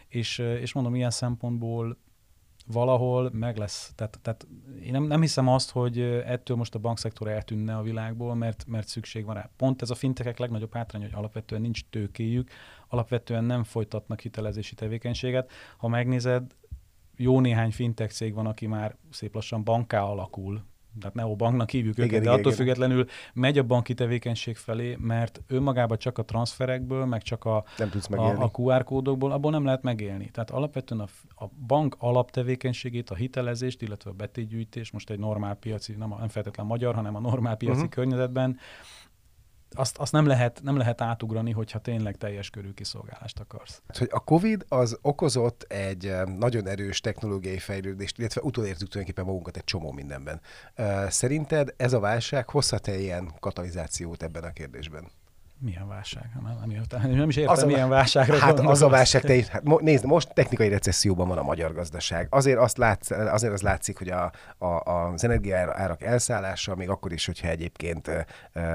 És, 0.08 0.38
és 0.38 0.74
mondom, 0.74 0.96
ilyen 0.96 1.12
szempontból 1.12 1.98
valahol 2.66 3.30
meg 3.34 3.58
lesz. 3.58 3.92
Tehát, 3.96 4.20
tehát 4.22 4.48
én 4.84 4.92
nem, 4.92 5.04
nem 5.04 5.22
hiszem 5.22 5.48
azt, 5.48 5.72
hogy 5.72 6.00
ettől 6.02 6.58
most 6.58 6.76
a 6.76 6.80
bankszektor 6.80 7.28
eltűnne 7.28 7.78
a 7.78 7.82
világból, 7.82 8.36
mert, 8.36 8.66
mert 8.68 8.88
szükség 8.88 9.26
van 9.26 9.36
rá. 9.36 9.50
Pont 9.58 9.82
ez 9.82 9.90
a 9.90 9.96
fintekek 9.96 10.38
legnagyobb 10.38 10.74
hátrány, 10.74 11.02
hogy 11.02 11.14
alapvetően 11.14 11.62
nincs 11.62 11.82
tőkéjük, 11.90 12.50
alapvetően 12.88 13.44
nem 13.44 13.64
folytatnak 13.64 14.20
hitelezési 14.20 14.76
tevékenységet. 14.76 15.52
Ha 15.78 15.88
megnézed, 15.88 16.56
jó 17.16 17.40
néhány 17.40 17.72
fintech 17.72 18.14
cég 18.14 18.34
van, 18.34 18.46
aki 18.46 18.68
már 18.68 18.96
szép 19.10 19.34
lassan 19.34 19.64
banká 19.64 20.02
alakul, 20.02 20.64
tehát 21.00 21.16
neobanknak 21.16 21.70
hívjuk 21.70 21.98
igen, 21.98 22.06
őket, 22.08 22.22
igen, 22.22 22.34
de 22.34 22.40
attól 22.40 22.52
igen. 22.52 22.66
függetlenül 22.66 23.06
megy 23.34 23.58
a 23.58 23.64
banki 23.64 23.94
tevékenység 23.94 24.58
felé, 24.58 24.98
mert 25.00 25.42
önmagában 25.48 25.98
csak 25.98 26.18
a 26.18 26.24
transferekből, 26.24 27.06
meg 27.06 27.22
csak 27.22 27.46
a, 27.46 27.64
nem 27.78 27.90
tudsz 27.90 28.10
a, 28.12 28.42
a 28.44 28.52
QR 28.54 28.84
kódokból, 28.84 29.32
abból 29.32 29.52
nem 29.52 29.66
lehet 29.66 29.82
megélni. 29.82 30.30
Tehát 30.30 30.50
alapvetően 30.50 31.02
a, 31.02 31.44
a 31.46 31.48
bank 31.68 31.96
alaptevékenységét, 32.00 33.10
a 33.10 33.16
hitelezést, 33.16 33.82
illetve 33.82 34.10
a 34.10 34.14
betétgyűjtés, 34.14 34.92
most 34.92 35.10
egy 35.10 35.20
normál 35.20 35.56
piaci, 35.56 35.94
nem, 35.94 36.14
a, 36.14 36.18
nem 36.18 36.28
feltétlenül 36.28 36.72
magyar, 36.72 36.96
hanem 36.96 37.16
a 37.16 37.20
normál 37.20 37.56
piaci 37.56 37.76
uh-huh. 37.76 37.92
környezetben, 37.92 38.58
azt, 39.72 39.98
azt 39.98 40.12
nem, 40.12 40.26
lehet, 40.26 40.60
nem 40.64 40.78
lehet 40.78 41.02
átugrani, 41.02 41.52
hogyha 41.52 41.80
tényleg 41.80 42.18
teljes 42.18 42.50
körű 42.50 42.72
kiszolgálást 42.74 43.40
akarsz. 43.40 43.82
Hát, 43.88 43.98
hogy 43.98 44.10
a 44.12 44.20
COVID 44.20 44.66
az 44.68 44.98
okozott 45.02 45.64
egy 45.64 46.06
eh, 46.06 46.26
nagyon 46.26 46.68
erős 46.68 47.00
technológiai 47.00 47.60
fejlődést, 47.60 48.18
illetve 48.18 48.42
utolértük 48.42 48.90
tulajdonképpen 48.90 49.26
magunkat 49.26 49.58
egy 49.58 49.64
csomó 49.64 49.92
mindenben. 49.92 50.42
Eh, 50.74 51.10
szerinted 51.10 51.74
ez 51.78 51.94
a 51.94 52.00
válság 52.00 52.50
hozhat-e 52.50 53.00
ilyen 53.00 53.32
katalizációt 53.40 54.24
ebben 54.24 54.44
a 54.44 54.52
kérdésben? 54.52 55.08
Milyen 55.62 55.88
válság? 55.88 56.32
Nem, 56.34 56.58
nem, 57.02 57.12
nem 57.12 57.30
is 57.30 57.36
értem, 57.36 57.54
az 57.54 57.64
a, 57.64 57.66
milyen 57.66 57.90
válságra 57.90 58.38
Hát 58.38 58.56
gondolsz. 58.56 58.82
az 58.82 58.82
a 58.82 58.90
válság, 58.90 59.22
te, 59.22 59.44
hát 59.52 59.80
nézd, 59.80 60.06
most 60.06 60.34
technikai 60.34 60.70
recesszióban 60.70 61.28
van 61.28 61.38
a 61.38 61.44
magyar 61.44 61.74
gazdaság. 61.74 62.28
Azért, 62.30 62.58
azt 62.58 62.78
látsz, 62.78 63.12
azért 63.12 63.54
az 63.54 63.62
látszik, 63.62 63.98
hogy 63.98 64.10
a, 64.10 64.32
a, 64.58 64.66
az 64.66 65.24
energiaárak 65.24 66.02
elszállása, 66.02 66.76
még 66.76 66.90
akkor 66.90 67.12
is, 67.12 67.26
hogyha 67.26 67.48
egyébként 67.48 68.12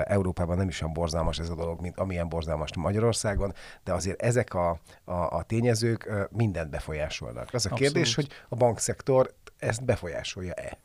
Európában 0.05 0.57
nem 0.57 0.69
is 0.69 0.81
olyan 0.81 0.93
borzalmas 0.93 1.39
ez 1.39 1.49
a 1.49 1.55
dolog, 1.55 1.81
mint 1.81 1.99
amilyen 1.99 2.29
borzalmas 2.29 2.71
Magyarországon, 2.77 3.55
de 3.85 3.93
azért 3.93 4.23
ezek 4.23 4.55
a, 4.55 4.81
a, 5.05 5.13
a 5.13 5.43
tényezők 5.43 6.29
mindent 6.31 6.71
befolyásolnak. 6.71 7.49
Az 7.53 7.67
a 7.67 7.71
Abszolút. 7.71 7.79
kérdés, 7.79 8.15
hogy 8.15 8.29
a 8.49 8.57
bankszektor 8.57 9.35
ezt 9.59 9.85
befolyásolja-e? 9.85 10.79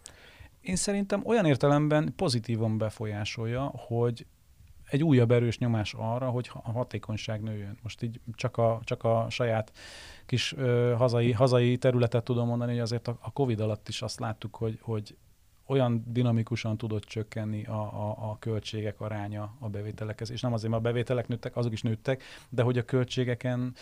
Én 0.61 0.75
szerintem 0.75 1.21
olyan 1.25 1.45
értelemben 1.45 2.13
pozitívan 2.15 2.77
befolyásolja, 2.77 3.73
hogy 3.87 4.25
egy 4.89 5.03
újabb 5.03 5.31
erős 5.31 5.57
nyomás 5.57 5.93
arra, 5.97 6.29
hogy 6.29 6.49
a 6.63 6.71
hatékonyság 6.71 7.41
nőjön. 7.41 7.77
Most 7.83 8.01
így 8.01 8.19
csak 8.33 8.57
a, 8.57 8.79
csak 8.83 9.03
a 9.03 9.25
saját 9.29 9.71
kis 10.25 10.53
ö, 10.57 10.93
hazai, 10.97 11.31
hazai 11.31 11.77
területet 11.77 12.23
tudom 12.23 12.47
mondani, 12.47 12.71
hogy 12.71 12.79
azért 12.79 13.07
a, 13.07 13.17
a 13.21 13.31
Covid 13.31 13.59
alatt 13.59 13.87
is 13.87 14.01
azt 14.01 14.19
láttuk, 14.19 14.55
hogy, 14.55 14.79
hogy 14.81 15.15
olyan 15.65 16.03
dinamikusan 16.07 16.77
tudott 16.77 17.03
csökkenni 17.03 17.65
a, 17.65 17.81
a, 17.81 18.29
a 18.29 18.37
költségek 18.39 19.01
aránya 19.01 19.55
a 19.59 19.69
bevételekhez. 19.69 20.31
És 20.31 20.41
nem 20.41 20.53
azért, 20.53 20.71
mert 20.71 20.85
a 20.85 20.87
bevételek 20.87 21.27
nőttek, 21.27 21.55
azok 21.55 21.71
is 21.71 21.81
nőttek, 21.81 22.23
de 22.49 22.63
hogy 22.63 22.77
a 22.77 22.83
költségeken 22.83 23.73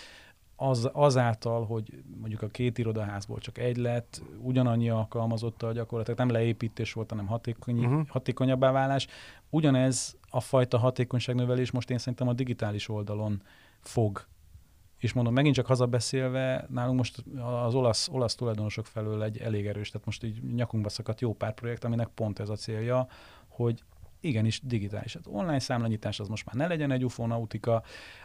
az, 0.55 0.89
azáltal, 0.93 1.65
hogy 1.65 2.03
mondjuk 2.19 2.41
a 2.41 2.47
két 2.47 2.77
irodaházból 2.77 3.39
csak 3.39 3.57
egy 3.57 3.77
lett, 3.77 4.21
ugyanannyi 4.41 4.89
alkalmazottal 4.89 5.73
gyakorlatilag 5.73 6.19
nem 6.19 6.29
leépítés 6.29 6.93
volt, 6.93 7.09
hanem 7.09 7.27
hatékony, 7.27 7.85
uh-huh. 7.85 8.07
hatékonyabbá 8.07 8.71
válás. 8.71 9.07
Ugyanez 9.49 10.17
a 10.37 10.39
fajta 10.39 10.77
hatékonyságnövelés 10.77 11.71
most 11.71 11.89
én 11.89 11.97
szerintem 11.97 12.27
a 12.27 12.33
digitális 12.33 12.89
oldalon 12.89 13.41
fog. 13.79 14.25
És 14.97 15.13
mondom, 15.13 15.33
megint 15.33 15.55
csak 15.55 15.65
hazabeszélve, 15.65 16.65
nálunk 16.69 16.97
most 16.97 17.23
az 17.65 17.73
olasz, 17.73 18.07
olasz 18.11 18.35
tulajdonosok 18.35 18.85
felől 18.85 19.23
egy 19.23 19.37
elég 19.37 19.67
erős, 19.67 19.89
tehát 19.89 20.05
most 20.05 20.23
így 20.23 20.43
nyakunkba 20.53 20.89
szakadt 20.89 21.21
jó 21.21 21.33
pár 21.33 21.53
projekt, 21.53 21.83
aminek 21.83 22.07
pont 22.07 22.39
ez 22.39 22.49
a 22.49 22.55
célja, 22.55 23.07
hogy 23.47 23.83
igenis 24.19 24.61
digitális. 24.63 25.13
Hát 25.13 25.27
online 25.27 25.59
számlanyítás 25.59 26.19
az 26.19 26.27
most 26.27 26.45
már 26.45 26.55
ne 26.55 26.67
legyen 26.67 26.91
egy 26.91 27.05
ufonautika, 27.05 27.83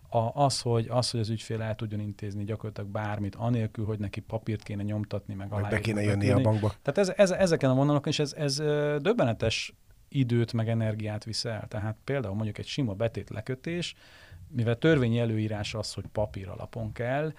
a, 0.08 0.44
az, 0.44 0.60
hogy, 0.60 0.86
az, 0.90 1.10
hogy 1.10 1.20
az 1.20 1.28
ügyfél 1.28 1.62
el 1.62 1.74
tudjon 1.74 2.00
intézni 2.00 2.44
gyakorlatilag 2.44 2.90
bármit, 2.90 3.34
anélkül, 3.34 3.84
hogy 3.84 3.98
neki 3.98 4.20
papírt 4.20 4.62
kéne 4.62 4.82
nyomtatni, 4.82 5.34
meg 5.34 5.52
alá. 5.52 5.68
Be 5.68 5.80
kéne 5.80 6.02
jönni 6.02 6.30
a 6.30 6.40
bankba. 6.40 6.72
Tehát 6.82 6.98
ez, 6.98 7.12
ez, 7.16 7.30
ezeken 7.30 7.70
a 7.70 7.74
vonalakon, 7.74 8.12
és 8.12 8.18
ez, 8.18 8.32
ez 8.32 8.56
döbbenetes 9.02 9.74
időt, 10.14 10.52
meg 10.52 10.68
energiát 10.68 11.24
viszel. 11.24 11.66
Tehát 11.68 11.96
például 12.04 12.34
mondjuk 12.34 12.58
egy 12.58 12.66
sima 12.66 12.94
betét 12.94 13.30
lekötés, 13.30 13.94
mivel 14.48 14.76
törvényi 14.76 15.18
előírás 15.18 15.74
az, 15.74 15.92
hogy 15.94 16.04
papír 16.12 16.48
alapon 16.48 16.92
kell, 16.92 17.32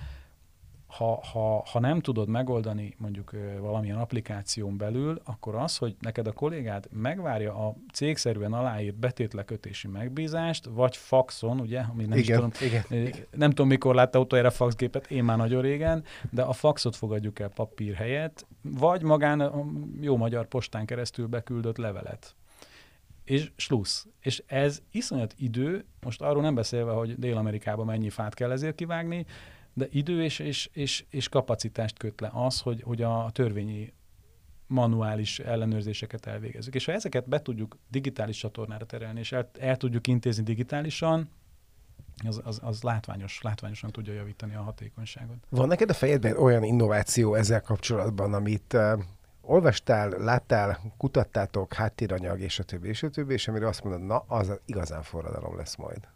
ha, 0.97 1.23
ha, 1.31 1.63
ha 1.71 1.79
nem 1.79 1.99
tudod 1.99 2.27
megoldani 2.27 2.95
mondjuk 2.97 3.31
valamilyen 3.59 3.97
applikáción 3.97 4.77
belül, 4.77 5.21
akkor 5.23 5.55
az, 5.55 5.77
hogy 5.77 5.95
neked 5.99 6.27
a 6.27 6.31
kollégád 6.31 6.87
megvárja 6.91 7.67
a 7.67 7.75
cégszerűen 7.93 8.53
aláírt 8.53 8.95
betétlekötési 8.95 9.87
megbízást, 9.87 10.65
vagy 10.65 10.97
faxon, 10.97 11.59
ugye, 11.59 11.79
ami 11.79 12.05
nem 12.05 12.17
igen, 12.17 12.35
tudom, 12.35 12.51
igen, 12.61 12.83
igen. 12.89 13.25
nem 13.31 13.49
tudom 13.49 13.67
mikor 13.67 13.95
látta 13.95 14.19
utoljára 14.19 14.51
faxgépet, 14.51 15.11
én 15.11 15.23
már 15.23 15.37
nagyon 15.37 15.61
régen, 15.61 16.03
de 16.29 16.41
a 16.41 16.53
faxot 16.53 16.95
fogadjuk 16.95 17.39
el 17.39 17.49
papír 17.49 17.93
helyett, 17.93 18.45
vagy 18.61 19.01
magán 19.01 19.51
jó 20.01 20.17
magyar 20.17 20.47
postán 20.47 20.85
keresztül 20.85 21.27
beküldött 21.27 21.77
levelet 21.77 22.35
és 23.23 23.51
slussz. 23.55 24.05
És 24.19 24.43
ez 24.45 24.81
iszonyat 24.91 25.33
idő, 25.37 25.85
most 26.01 26.21
arról 26.21 26.41
nem 26.41 26.55
beszélve, 26.55 26.91
hogy 26.91 27.19
Dél-Amerikában 27.19 27.85
mennyi 27.85 28.09
fát 28.09 28.33
kell 28.33 28.51
ezért 28.51 28.75
kivágni, 28.75 29.25
de 29.73 29.87
idő 29.91 30.23
és, 30.23 30.39
és, 30.39 30.69
és, 30.73 31.05
és 31.09 31.29
kapacitást 31.29 31.97
köt 31.97 32.21
le 32.21 32.29
az, 32.33 32.59
hogy, 32.59 32.81
hogy 32.81 33.01
a 33.01 33.29
törvényi 33.31 33.93
manuális 34.67 35.39
ellenőrzéseket 35.39 36.25
elvégezzük. 36.25 36.75
És 36.75 36.85
ha 36.85 36.91
ezeket 36.91 37.29
be 37.29 37.41
tudjuk 37.41 37.77
digitális 37.89 38.37
csatornára 38.37 38.85
terelni, 38.85 39.19
és 39.19 39.31
el, 39.31 39.49
el 39.59 39.77
tudjuk 39.77 40.07
intézni 40.07 40.43
digitálisan, 40.43 41.29
az, 42.25 42.41
az, 42.43 42.59
az 42.63 42.81
látványos, 42.81 43.41
látványosan 43.41 43.91
tudja 43.91 44.13
javítani 44.13 44.55
a 44.55 44.61
hatékonyságot. 44.61 45.37
Van 45.49 45.67
neked 45.67 45.89
a 45.89 45.93
fejedben 45.93 46.37
olyan 46.37 46.63
innováció 46.63 47.33
ezzel 47.35 47.61
kapcsolatban, 47.61 48.33
amit 48.33 48.73
uh, 48.73 48.99
olvastál, 49.45 50.09
láttál, 50.09 50.79
kutattátok, 50.97 51.73
háttéranyag, 51.73 52.39
és 52.39 52.59
a 52.59 52.63
többi, 52.63 52.87
és 52.87 53.03
a 53.03 53.09
többi, 53.09 53.33
és 53.33 53.47
amire 53.47 53.67
azt 53.67 53.83
mondod, 53.83 54.01
na, 54.01 54.23
az 54.27 54.59
igazán 54.65 55.01
forradalom 55.01 55.57
lesz 55.57 55.75
majd. 55.75 56.07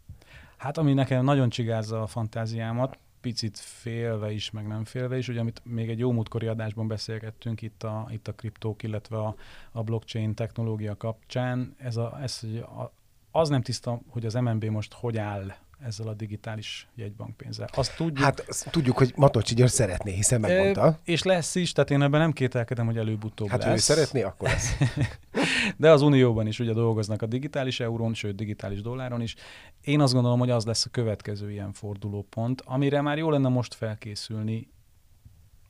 Hát 0.57 0.77
ami 0.77 0.93
nekem 0.93 1.23
nagyon 1.23 1.49
csigázza 1.49 2.01
a 2.01 2.07
fantáziámat, 2.07 2.97
picit 3.21 3.57
félve 3.57 4.31
is, 4.31 4.51
meg 4.51 4.67
nem 4.67 4.83
félve 4.83 5.17
is, 5.17 5.27
ugye 5.27 5.39
amit 5.39 5.61
még 5.63 5.89
egy 5.89 5.99
jó 5.99 6.11
múltkori 6.11 6.47
adásban 6.47 6.87
beszélgettünk 6.87 7.61
itt 7.61 7.83
a, 7.83 8.07
itt 8.09 8.27
a 8.27 8.33
kriptók, 8.33 8.83
illetve 8.83 9.17
a, 9.17 9.35
a 9.71 9.83
blockchain 9.83 10.33
technológia 10.33 10.97
kapcsán, 10.97 11.75
ez, 11.77 11.95
a, 11.95 12.17
ez 12.21 12.41
a, 12.61 12.91
az 13.31 13.49
nem 13.49 13.61
tiszta, 13.61 13.99
hogy 14.09 14.25
az 14.25 14.33
MNB 14.33 14.63
most 14.63 14.93
hogy 14.93 15.17
áll 15.17 15.53
ezzel 15.85 16.07
a 16.07 16.13
digitális 16.13 16.87
jegybankpénzzel. 16.95 17.69
Azt 17.73 17.95
tudjuk, 17.95 18.25
hát 18.25 18.45
azt 18.47 18.71
tudjuk, 18.71 18.97
hogy 18.97 19.13
Matocsi 19.15 19.55
György 19.55 19.71
szeretné, 19.71 20.13
hiszen 20.13 20.39
megmondta. 20.39 20.99
És 21.03 21.23
lesz 21.23 21.55
is, 21.55 21.71
tehát 21.71 21.91
én 21.91 22.01
ebben 22.01 22.19
nem 22.19 22.31
kételkedem, 22.31 22.85
hogy 22.85 22.97
előbb-utóbb 22.97 23.47
hát 23.47 23.63
lesz. 23.63 23.75
ő 23.89 23.93
szeretné, 23.93 24.21
akkor 24.21 24.47
lesz. 24.49 24.77
De 25.77 25.91
az 25.91 26.01
Unióban 26.01 26.47
is 26.47 26.59
ugye 26.59 26.73
dolgoznak 26.73 27.21
a 27.21 27.25
digitális 27.25 27.79
eurón, 27.79 28.13
sőt 28.13 28.35
digitális 28.35 28.81
dolláron 28.81 29.21
is. 29.21 29.35
Én 29.81 30.01
azt 30.01 30.13
gondolom, 30.13 30.39
hogy 30.39 30.49
az 30.49 30.65
lesz 30.65 30.85
a 30.85 30.89
következő 30.89 31.51
ilyen 31.51 31.73
fordulópont, 31.73 32.61
amire 32.65 33.01
már 33.01 33.17
jó 33.17 33.29
lenne 33.29 33.49
most 33.49 33.73
felkészülni, 33.73 34.67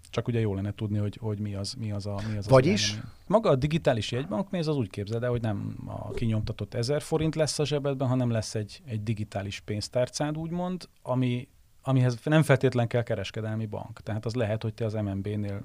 csak 0.09 0.27
ugye 0.27 0.39
jó 0.39 0.53
lenne 0.53 0.73
tudni, 0.73 0.97
hogy, 0.97 1.17
hogy 1.21 1.39
mi 1.39 1.55
az, 1.55 1.73
mi 1.73 1.91
az 1.91 2.05
a... 2.05 2.19
Mi 2.31 2.37
az 2.37 2.47
Vagyis? 2.47 2.91
Az 2.91 2.99
Maga 3.27 3.49
a 3.49 3.55
digitális 3.55 4.11
jegybankpénz 4.11 4.67
az 4.67 4.75
úgy 4.75 4.89
képzeld 4.89 5.23
el, 5.23 5.29
hogy 5.29 5.41
nem 5.41 5.75
a 5.85 6.11
kinyomtatott 6.11 6.73
ezer 6.73 7.01
forint 7.01 7.35
lesz 7.35 7.59
a 7.59 7.65
zsebedben, 7.65 8.07
hanem 8.07 8.29
lesz 8.29 8.55
egy, 8.55 8.81
egy 8.85 9.03
digitális 9.03 9.59
pénztárcád, 9.59 10.37
úgymond, 10.37 10.89
ami 11.01 11.47
amihez 11.87 12.19
nem 12.23 12.43
feltétlen 12.43 12.87
kell 12.87 13.03
kereskedelmi 13.03 13.65
bank. 13.65 14.01
Tehát 14.01 14.25
az 14.25 14.35
lehet, 14.35 14.63
hogy 14.63 14.73
te 14.73 14.85
az 14.85 14.93
MNB-nél 14.93 15.61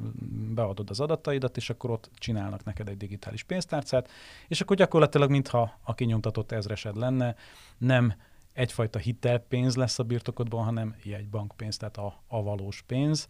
beadod 0.55 0.91
az 0.91 1.01
adataidat, 1.01 1.57
és 1.57 1.71
akkor 1.71 1.91
ott 1.91 2.11
csinálnak 2.15 2.65
neked 2.65 2.89
egy 2.89 2.97
digitális 2.97 3.43
pénztárcát, 3.43 4.09
és 4.49 4.61
akkor 4.61 4.77
gyakorlatilag, 4.77 5.31
mintha 5.31 5.79
a 5.83 5.95
kinyomtatott 5.95 6.53
ezresed 6.53 6.97
lenne, 6.97 7.35
nem 7.79 8.15
egyfajta 8.53 8.99
hitelpénz 8.99 9.77
lesz 9.77 9.99
a 9.99 10.03
birtokodban, 10.03 10.65
hanem 10.65 10.97
jegybankpénz, 11.03 11.77
tehát 11.77 11.97
a, 11.97 12.23
a 12.27 12.43
valós 12.43 12.83
pénz. 12.83 13.29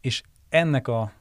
És 0.00 0.22
ennek 0.48 0.88
a 0.88 1.12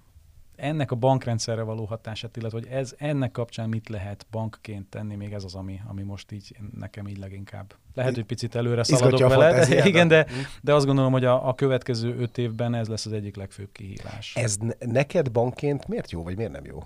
ennek 0.56 0.92
a 0.92 0.96
bankrendszerre 0.96 1.62
való 1.62 1.86
hatását, 1.86 2.38
illetve 2.38 2.60
hogy 2.60 2.68
ez 2.68 2.94
ennek 2.98 3.32
kapcsán 3.32 3.70
mit 3.70 3.90
lehet 3.90 4.26
bankként 4.32 4.90
tenni, 4.90 5.16
még 5.16 5.34
ez 5.34 5.44
az, 5.44 5.56
ami, 5.56 5.82
ami 5.88 6.02
most 6.02 6.32
így 6.32 6.56
nekem 6.80 7.08
így 7.08 7.18
leginkább. 7.18 7.74
Lehet, 7.94 8.16
hogy 8.16 8.26
picit 8.26 8.56
előre 8.56 8.84
szaladok 8.84 9.30
vele, 9.30 9.66
de, 9.66 9.86
igen, 9.88 10.08
de, 10.08 10.28
de 10.62 10.74
azt 10.74 10.86
gondolom, 10.86 11.12
hogy 11.12 11.26
a, 11.26 11.48
a 11.48 11.56
következő 11.56 12.16
öt 12.18 12.38
évben 12.38 12.74
ez 12.74 12.88
lesz 12.88 13.06
az 13.06 13.12
egyik 13.12 13.36
legfőbb 13.36 13.72
kihívás. 13.72 14.36
Ez 14.36 14.58
neked 14.80 15.32
bankként 15.32 15.88
miért 15.88 16.12
jó, 16.12 16.24
vagy 16.24 16.36
miért 16.36 16.52
nem 16.52 16.66
jó? 16.66 16.84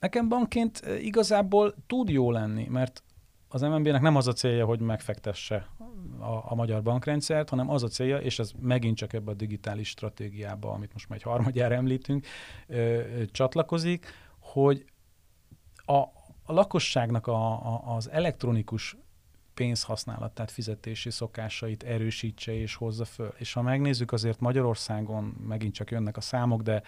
Nekem 0.00 0.28
bankként 0.28 0.82
igazából 1.00 1.74
tud 1.86 2.08
jó 2.08 2.30
lenni, 2.30 2.66
mert 2.70 3.02
az 3.48 3.60
MNB-nek 3.60 4.00
nem 4.00 4.16
az 4.16 4.28
a 4.28 4.32
célja, 4.32 4.66
hogy 4.66 4.80
megfektesse 4.80 5.66
a, 6.20 6.50
a 6.50 6.54
magyar 6.54 6.82
bankrendszert, 6.82 7.48
hanem 7.48 7.70
az 7.70 7.82
a 7.82 7.88
célja, 7.88 8.18
és 8.18 8.38
ez 8.38 8.50
megint 8.60 8.96
csak 8.96 9.12
ebbe 9.12 9.30
a 9.30 9.34
digitális 9.34 9.88
stratégiába, 9.88 10.72
amit 10.72 10.92
most 10.92 11.08
már 11.08 11.18
egy 11.18 11.24
harmadjára 11.24 11.74
említünk, 11.74 12.26
ö, 12.66 13.02
csatlakozik, 13.30 14.06
hogy 14.38 14.84
a, 15.76 15.96
a 16.42 16.52
lakosságnak 16.52 17.26
a, 17.26 17.50
a, 17.74 17.94
az 17.94 18.10
elektronikus 18.10 18.96
pénzhasználatát, 19.54 20.50
fizetési 20.50 21.10
szokásait 21.10 21.82
erősítse 21.82 22.54
és 22.54 22.74
hozza 22.74 23.04
föl. 23.04 23.32
És 23.38 23.52
ha 23.52 23.62
megnézzük, 23.62 24.12
azért 24.12 24.40
Magyarországon 24.40 25.24
megint 25.24 25.74
csak 25.74 25.90
jönnek 25.90 26.16
a 26.16 26.20
számok, 26.20 26.62
de 26.62 26.82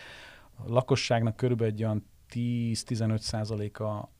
a 0.54 0.72
lakosságnak 0.72 1.36
körülbelül 1.36 1.72
egy 1.72 1.82
olyan 1.82 2.06
10-15 2.32 3.18
százaléka 3.18 4.10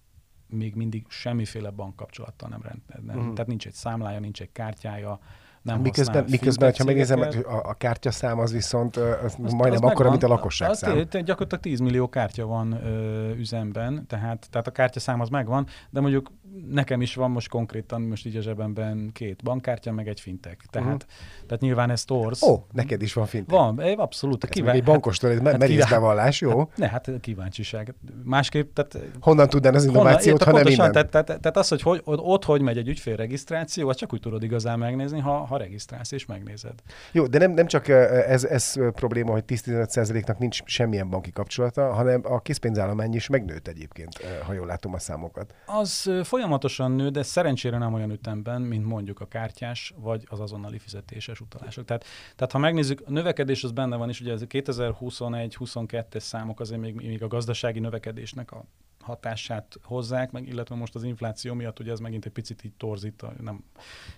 még 0.52 0.74
mindig 0.74 1.04
semmiféle 1.08 1.70
bankkapcsolattal 1.70 2.48
nem 2.48 2.62
rend. 2.62 2.80
Nem, 3.06 3.16
uh-huh. 3.16 3.32
Tehát 3.32 3.48
nincs 3.48 3.66
egy 3.66 3.72
számlája, 3.72 4.18
nincs 4.18 4.40
egy 4.40 4.52
kártyája, 4.52 5.20
nem 5.62 5.80
miközben, 5.80 6.24
miközben 6.30 6.72
ha 6.78 6.84
megnézem, 6.84 7.20
a, 7.20 7.68
a 7.68 7.74
kártyaszám 7.74 8.38
az 8.38 8.52
viszont 8.52 8.96
az 8.96 9.36
az, 9.42 9.52
majdnem 9.52 9.84
az 9.84 9.90
akkora, 9.90 10.10
mint 10.10 10.22
a 10.22 10.28
lakosság 10.28 10.74
szám. 10.74 10.98
Gyakorlatilag 11.10 11.60
10 11.60 11.80
millió 11.80 12.08
kártya 12.08 12.46
van 12.46 12.72
ö, 12.72 13.34
üzemben, 13.34 14.06
tehát, 14.06 14.48
tehát 14.50 14.66
a 14.66 14.70
kártyaszám 14.70 15.20
az 15.20 15.28
megvan, 15.28 15.66
de 15.90 16.00
mondjuk 16.00 16.30
nekem 16.70 17.00
is 17.00 17.14
van 17.14 17.30
most 17.30 17.48
konkrétan, 17.48 18.02
most 18.02 18.26
így 18.26 18.36
a 18.36 18.40
zsebemben 18.40 19.10
két 19.12 19.42
bankkártya, 19.42 19.92
meg 19.92 20.08
egy 20.08 20.20
fintek. 20.20 20.64
Tehát, 20.70 20.88
uh-huh. 20.88 21.46
tehát 21.46 21.62
nyilván 21.62 21.90
ez 21.90 22.04
torz. 22.04 22.42
Ó, 22.42 22.66
neked 22.72 23.02
is 23.02 23.12
van 23.12 23.26
fintek. 23.26 23.56
Van, 23.56 23.78
abszolút. 23.78 24.44
Ez 24.44 24.50
kíván... 24.50 24.74
egy 24.74 24.84
bankostól, 24.84 25.30
egy 25.30 25.40
hát, 25.44 25.58
merész 25.58 25.88
bevallás, 25.88 26.40
jó? 26.40 26.58
Hát, 26.58 26.76
ne, 26.76 26.88
hát 26.88 27.10
kíváncsiság. 27.20 27.94
Másképp, 28.24 28.74
tehát... 28.74 29.10
Honnan 29.20 29.48
tudnál 29.48 29.74
az 29.74 29.84
innovációt, 29.84 30.42
ha 30.42 30.52
nem 30.52 30.66
innen? 30.66 30.92
Tehát, 30.92 31.10
tehát, 31.10 31.26
tehát, 31.26 31.56
az, 31.56 31.68
hogy, 31.68 31.82
hogy 31.82 32.00
ott 32.04 32.44
hogy 32.44 32.62
megy 32.62 32.78
egy 32.78 32.88
ügyfélregisztráció, 32.88 33.88
azt 33.88 33.98
csak 33.98 34.12
úgy 34.12 34.20
tudod 34.20 34.42
igazán 34.42 34.78
megnézni, 34.78 35.20
ha, 35.20 35.46
ha 35.50 35.56
regisztrálsz 35.56 36.12
és 36.12 36.26
megnézed. 36.26 36.74
Jó, 37.12 37.26
de 37.26 37.38
nem, 37.38 37.52
nem 37.52 37.66
csak 37.66 37.88
ez, 37.88 38.44
ez 38.44 38.74
probléma, 38.92 39.32
hogy 39.32 39.44
10-15%-nak 39.46 40.38
nincs 40.38 40.58
semmilyen 40.64 41.10
banki 41.10 41.30
kapcsolata, 41.30 41.92
hanem 41.92 42.20
a 42.24 42.40
készpénzállomány 42.40 43.14
is 43.14 43.28
megnőtt 43.28 43.68
egyébként, 43.68 44.24
ha 44.46 44.52
jól 44.52 44.66
látom 44.66 44.94
a 44.94 44.98
számokat. 44.98 45.54
Az 45.66 46.10
folyamatosan 46.22 46.92
nő, 46.92 47.08
de 47.08 47.22
szerencsére 47.22 47.78
nem 47.78 47.94
olyan 47.94 48.10
ütemben, 48.10 48.62
mint 48.62 48.86
mondjuk 48.86 49.20
a 49.20 49.26
kártyás 49.26 49.94
vagy 49.96 50.26
az 50.28 50.40
azonnali 50.40 50.78
fizetéses 50.78 51.40
utalások. 51.40 51.84
Tehát, 51.84 52.04
tehát 52.36 52.52
ha 52.52 52.58
megnézzük, 52.58 53.02
a 53.06 53.10
növekedés 53.10 53.64
az 53.64 53.72
benne 53.72 53.96
van 53.96 54.08
is, 54.08 54.20
ugye 54.20 54.32
ez 54.32 54.42
2021-22-es 54.48 56.20
számok 56.20 56.60
azért 56.60 56.80
még, 56.80 56.94
még 56.94 57.22
a 57.22 57.28
gazdasági 57.28 57.80
növekedésnek 57.80 58.52
a 58.52 58.64
hatását 59.00 59.78
hozzák, 59.82 60.30
meg 60.30 60.46
illetve 60.46 60.74
most 60.74 60.94
az 60.94 61.02
infláció 61.02 61.54
miatt 61.54 61.78
ugye 61.78 61.92
ez 61.92 62.00
megint 62.00 62.24
egy 62.24 62.32
picit 62.32 62.64
így 62.64 62.72
torzít, 62.76 63.24
nem, 63.42 63.64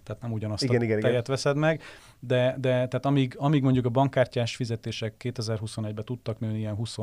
tehát 0.02 0.22
nem 0.22 0.32
ugyanazt 0.32 0.62
igen, 0.62 0.80
a 0.80 0.84
igen, 0.84 1.00
tejet 1.00 1.12
igen. 1.12 1.24
veszed 1.26 1.56
meg, 1.56 1.82
de, 2.18 2.56
de 2.58 2.70
tehát 2.70 3.06
amíg, 3.06 3.34
amíg 3.38 3.62
mondjuk 3.62 3.84
a 3.84 3.88
bankkártyás 3.88 4.56
fizetések 4.56 5.14
2021-ben 5.18 6.04
tudtak 6.04 6.38
nőni 6.38 6.58
ilyen 6.58 6.74
20 6.74 6.98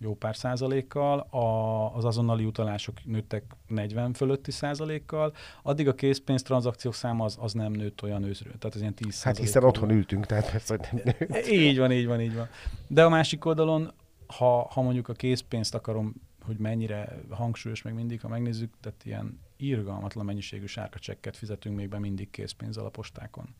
jó 0.00 0.14
pár 0.14 0.36
százalékkal, 0.36 1.18
a, 1.18 1.96
az 1.96 2.04
azonnali 2.04 2.44
utalások 2.44 3.04
nőttek 3.04 3.42
40 3.66 4.12
fölötti 4.12 4.50
százalékkal, 4.50 5.32
addig 5.62 5.88
a 5.88 5.94
készpénz 5.94 6.42
tranzakciók 6.42 6.94
száma 6.94 7.24
az, 7.24 7.36
az 7.40 7.52
nem 7.52 7.72
nőtt 7.72 8.02
olyan 8.02 8.22
őzről. 8.22 8.52
Tehát 8.58 8.74
ez 8.74 8.80
ilyen 8.80 8.94
10 8.94 9.22
Hát 9.22 9.38
hiszen 9.38 9.64
otthon 9.64 9.90
ültünk, 9.90 10.26
tehát 10.26 10.50
persze, 10.50 10.76
hogy 10.76 10.88
nem 10.90 11.14
nőtt. 11.18 11.46
Így 11.46 11.78
van, 11.78 11.92
így 11.92 12.06
van, 12.06 12.20
így 12.20 12.34
van. 12.34 12.48
De 12.86 13.04
a 13.04 13.08
másik 13.08 13.44
oldalon, 13.44 13.92
ha, 14.26 14.68
ha 14.70 14.82
mondjuk 14.82 15.08
a 15.08 15.12
készpénzt 15.12 15.74
akarom, 15.74 16.14
hogy 16.48 16.58
mennyire 16.58 17.18
hangsúlyos 17.30 17.82
meg 17.82 17.94
mindig, 17.94 18.20
ha 18.20 18.28
megnézzük, 18.28 18.72
tehát 18.80 19.04
ilyen 19.04 19.40
irgalmatlan 19.56 20.24
mennyiségű 20.24 20.66
sárga 20.66 20.98
csekket 20.98 21.36
fizetünk 21.36 21.76
még 21.76 21.88
be 21.88 21.98
mindig 21.98 22.30
készpénzzel 22.30 22.84
a 22.84 22.90
postákon. 22.90 23.54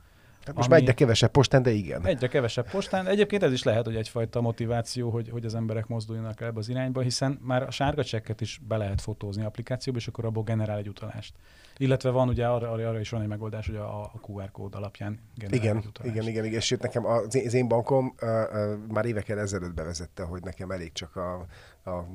Tehát 0.49 0.57
most 0.57 0.69
már 0.69 0.81
egyre 0.81 0.95
kevesebb 0.95 1.31
postán, 1.31 1.63
de 1.63 1.71
igen. 1.71 2.07
Egyre 2.07 2.29
kevesebb 2.29 2.71
postán. 2.71 3.07
Egyébként 3.07 3.43
ez 3.43 3.53
is 3.53 3.63
lehet, 3.63 3.85
hogy 3.85 3.97
egyfajta 3.97 4.41
motiváció, 4.41 5.11
hogy, 5.11 5.29
hogy 5.29 5.45
az 5.45 5.55
emberek 5.55 5.87
mozduljanak 5.87 6.41
ebbe 6.41 6.59
az 6.59 6.69
irányba, 6.69 7.01
hiszen 7.01 7.39
már 7.43 7.63
a 7.63 7.71
sárga 7.71 8.05
csekket 8.05 8.41
is 8.41 8.61
be 8.69 8.77
lehet 8.77 9.01
fotózni 9.01 9.45
applikációba, 9.45 9.99
és 9.99 10.09
akkor 10.09 10.25
abból 10.25 10.43
generál 10.43 10.79
egy 10.79 10.89
utalást. 10.89 11.35
Illetve 11.77 12.11
van 12.11 12.29
ugye 12.29 12.47
arra, 12.47 12.71
arra, 12.71 13.01
is 13.01 13.11
van 13.11 13.21
egy 13.21 13.29
megoldás, 13.29 13.67
hogy 13.67 13.77
a, 13.77 14.03
a 14.03 14.21
QR 14.27 14.51
kód 14.51 14.75
alapján 14.75 15.19
generál 15.35 15.61
igen, 15.61 15.77
egy 15.77 15.87
utalást. 15.87 16.15
Igen, 16.15 16.29
igen, 16.29 16.45
igen. 16.45 16.61
Sőt, 16.61 16.83
nekem 16.83 17.07
az 17.07 17.55
én 17.55 17.69
bankom 17.69 18.15
uh, 18.21 18.29
uh, 18.29 18.77
már 18.93 19.05
évekkel 19.05 19.39
ezelőtt 19.39 19.75
bevezette, 19.75 20.23
hogy 20.23 20.43
nekem 20.43 20.71
elég 20.71 20.93
csak 20.93 21.17
a, 21.17 21.47
a 21.89 22.07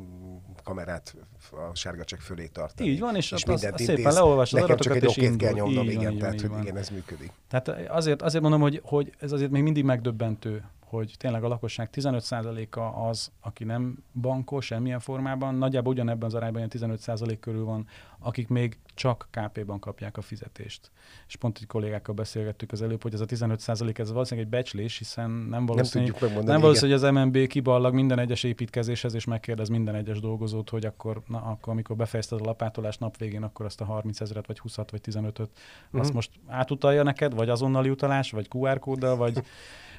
kamerát 0.64 1.16
a 1.52 1.76
sárga 1.76 2.04
csekk 2.04 2.20
fölé 2.20 2.48
tartani. 2.48 2.90
Így 2.90 3.00
van, 3.00 3.16
és, 3.16 3.32
és 3.32 3.46
mindent 3.46 3.74
az 3.74 3.84
szépen 3.84 4.14
leolvas 4.14 4.54
az 4.54 4.60
Nekem 4.60 4.78
csak 4.78 4.96
egy 4.96 5.06
okét 5.06 5.36
kell 5.36 5.54
nyomnom, 5.54 5.90
igen, 5.90 6.04
van, 6.04 6.18
tehát 6.18 6.42
hogy 6.42 6.62
igen, 6.62 6.78
ez 6.78 6.90
működik. 6.90 7.32
Tehát 7.48 7.90
azért, 7.90 8.22
azért 8.22 8.42
mondom, 8.42 8.62
hogy, 8.62 8.82
hogy 8.84 9.14
ez 9.20 9.32
azért 9.32 9.52
még 9.52 9.64
mindig 9.64 9.84
megdöbbentő, 9.84 10.64
hogy 10.98 11.16
tényleg 11.18 11.44
a 11.44 11.48
lakosság 11.48 11.90
15%-a 11.94 12.80
az, 12.80 13.32
aki 13.42 13.64
nem 13.64 14.04
bankol 14.22 14.62
semmilyen 14.62 15.00
formában, 15.00 15.56
nagyjából 15.56 15.94
ugyanebben 15.94 16.28
az 16.28 16.34
arányban 16.34 16.70
ilyen 16.72 16.98
15% 16.98 17.38
körül 17.40 17.66
van, 17.66 17.88
akik 18.20 18.48
még 18.48 18.78
csak 18.94 19.28
KP-ban 19.32 19.80
kapják 19.80 20.18
a 20.18 20.22
fizetést. 20.22 20.92
És 21.28 21.36
pont 21.36 21.58
egy 21.62 21.68
kollégákkal 21.68 22.16
beszélgettük 22.16 22.72
az 22.72 22.82
előbb, 22.82 23.02
hogy 23.02 23.14
ez 23.14 23.20
a 23.20 23.26
15% 23.26 24.00
ez 24.00 24.12
valószínűleg 24.12 24.50
egy 24.50 24.58
becslés, 24.58 24.98
hiszen 24.98 25.30
nem 25.30 25.66
valószínű, 25.66 26.12
nem, 26.20 26.44
nem 26.44 26.62
valószínű 26.62 26.92
hogy 26.94 27.04
az 27.04 27.12
MNB 27.12 27.48
kiballag 27.48 27.94
minden 27.94 28.20
egyes 28.20 28.44
építkezéshez, 28.44 29.14
és 29.14 29.26
megkérdez 29.26 29.70
minden 29.70 29.96
egyes 29.96 30.20
dolgozót, 30.20 30.70
hogy 30.70 30.86
akkor, 30.86 31.22
na, 31.28 31.42
akkor 31.42 31.74
amikor 31.74 31.96
befejezted 31.96 32.42
a 32.42 32.44
lapátolást 32.44 33.00
nap 33.00 33.18
végén, 33.18 33.44
akkor 33.44 33.66
azt 33.66 33.82
a 33.82 33.86
30 33.86 34.22
ezeret, 34.22 34.48
vagy 34.48 34.60
20 34.60 34.76
vagy 34.76 35.02
15-öt, 35.06 35.40
uh-huh. 35.40 36.00
azt 36.00 36.08
mhm. 36.08 36.16
most 36.16 36.32
átutalja 36.48 37.04
neked, 37.04 37.34
vagy 37.34 37.50
azonnali 37.50 37.90
utalás, 37.90 38.32
vagy 38.32 38.48
QR 38.56 38.80
kóddal, 38.80 39.16
vagy, 39.16 39.44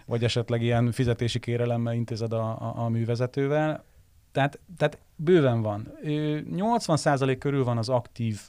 vagy 0.06 0.24
esetleg 0.24 0.62
ilyen 0.62 0.92
fizetési 0.92 1.38
kérelemmel 1.38 1.94
intézed 1.94 2.32
a, 2.32 2.42
a, 2.42 2.72
a 2.76 2.88
művezetővel. 2.88 3.84
Tehát, 4.32 4.58
tehát 4.76 4.98
bőven 5.16 5.62
van. 5.62 5.92
80% 6.04 7.36
körül 7.38 7.64
van 7.64 7.78
az 7.78 7.88
aktív 7.88 8.40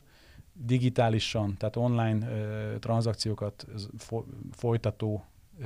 digitálisan, 0.53 1.55
tehát 1.57 1.75
online 1.75 2.27
ö, 2.29 2.77
tranzakciókat 2.79 3.65
fo- 3.97 4.25
folytató 4.51 5.25
ö, 5.61 5.65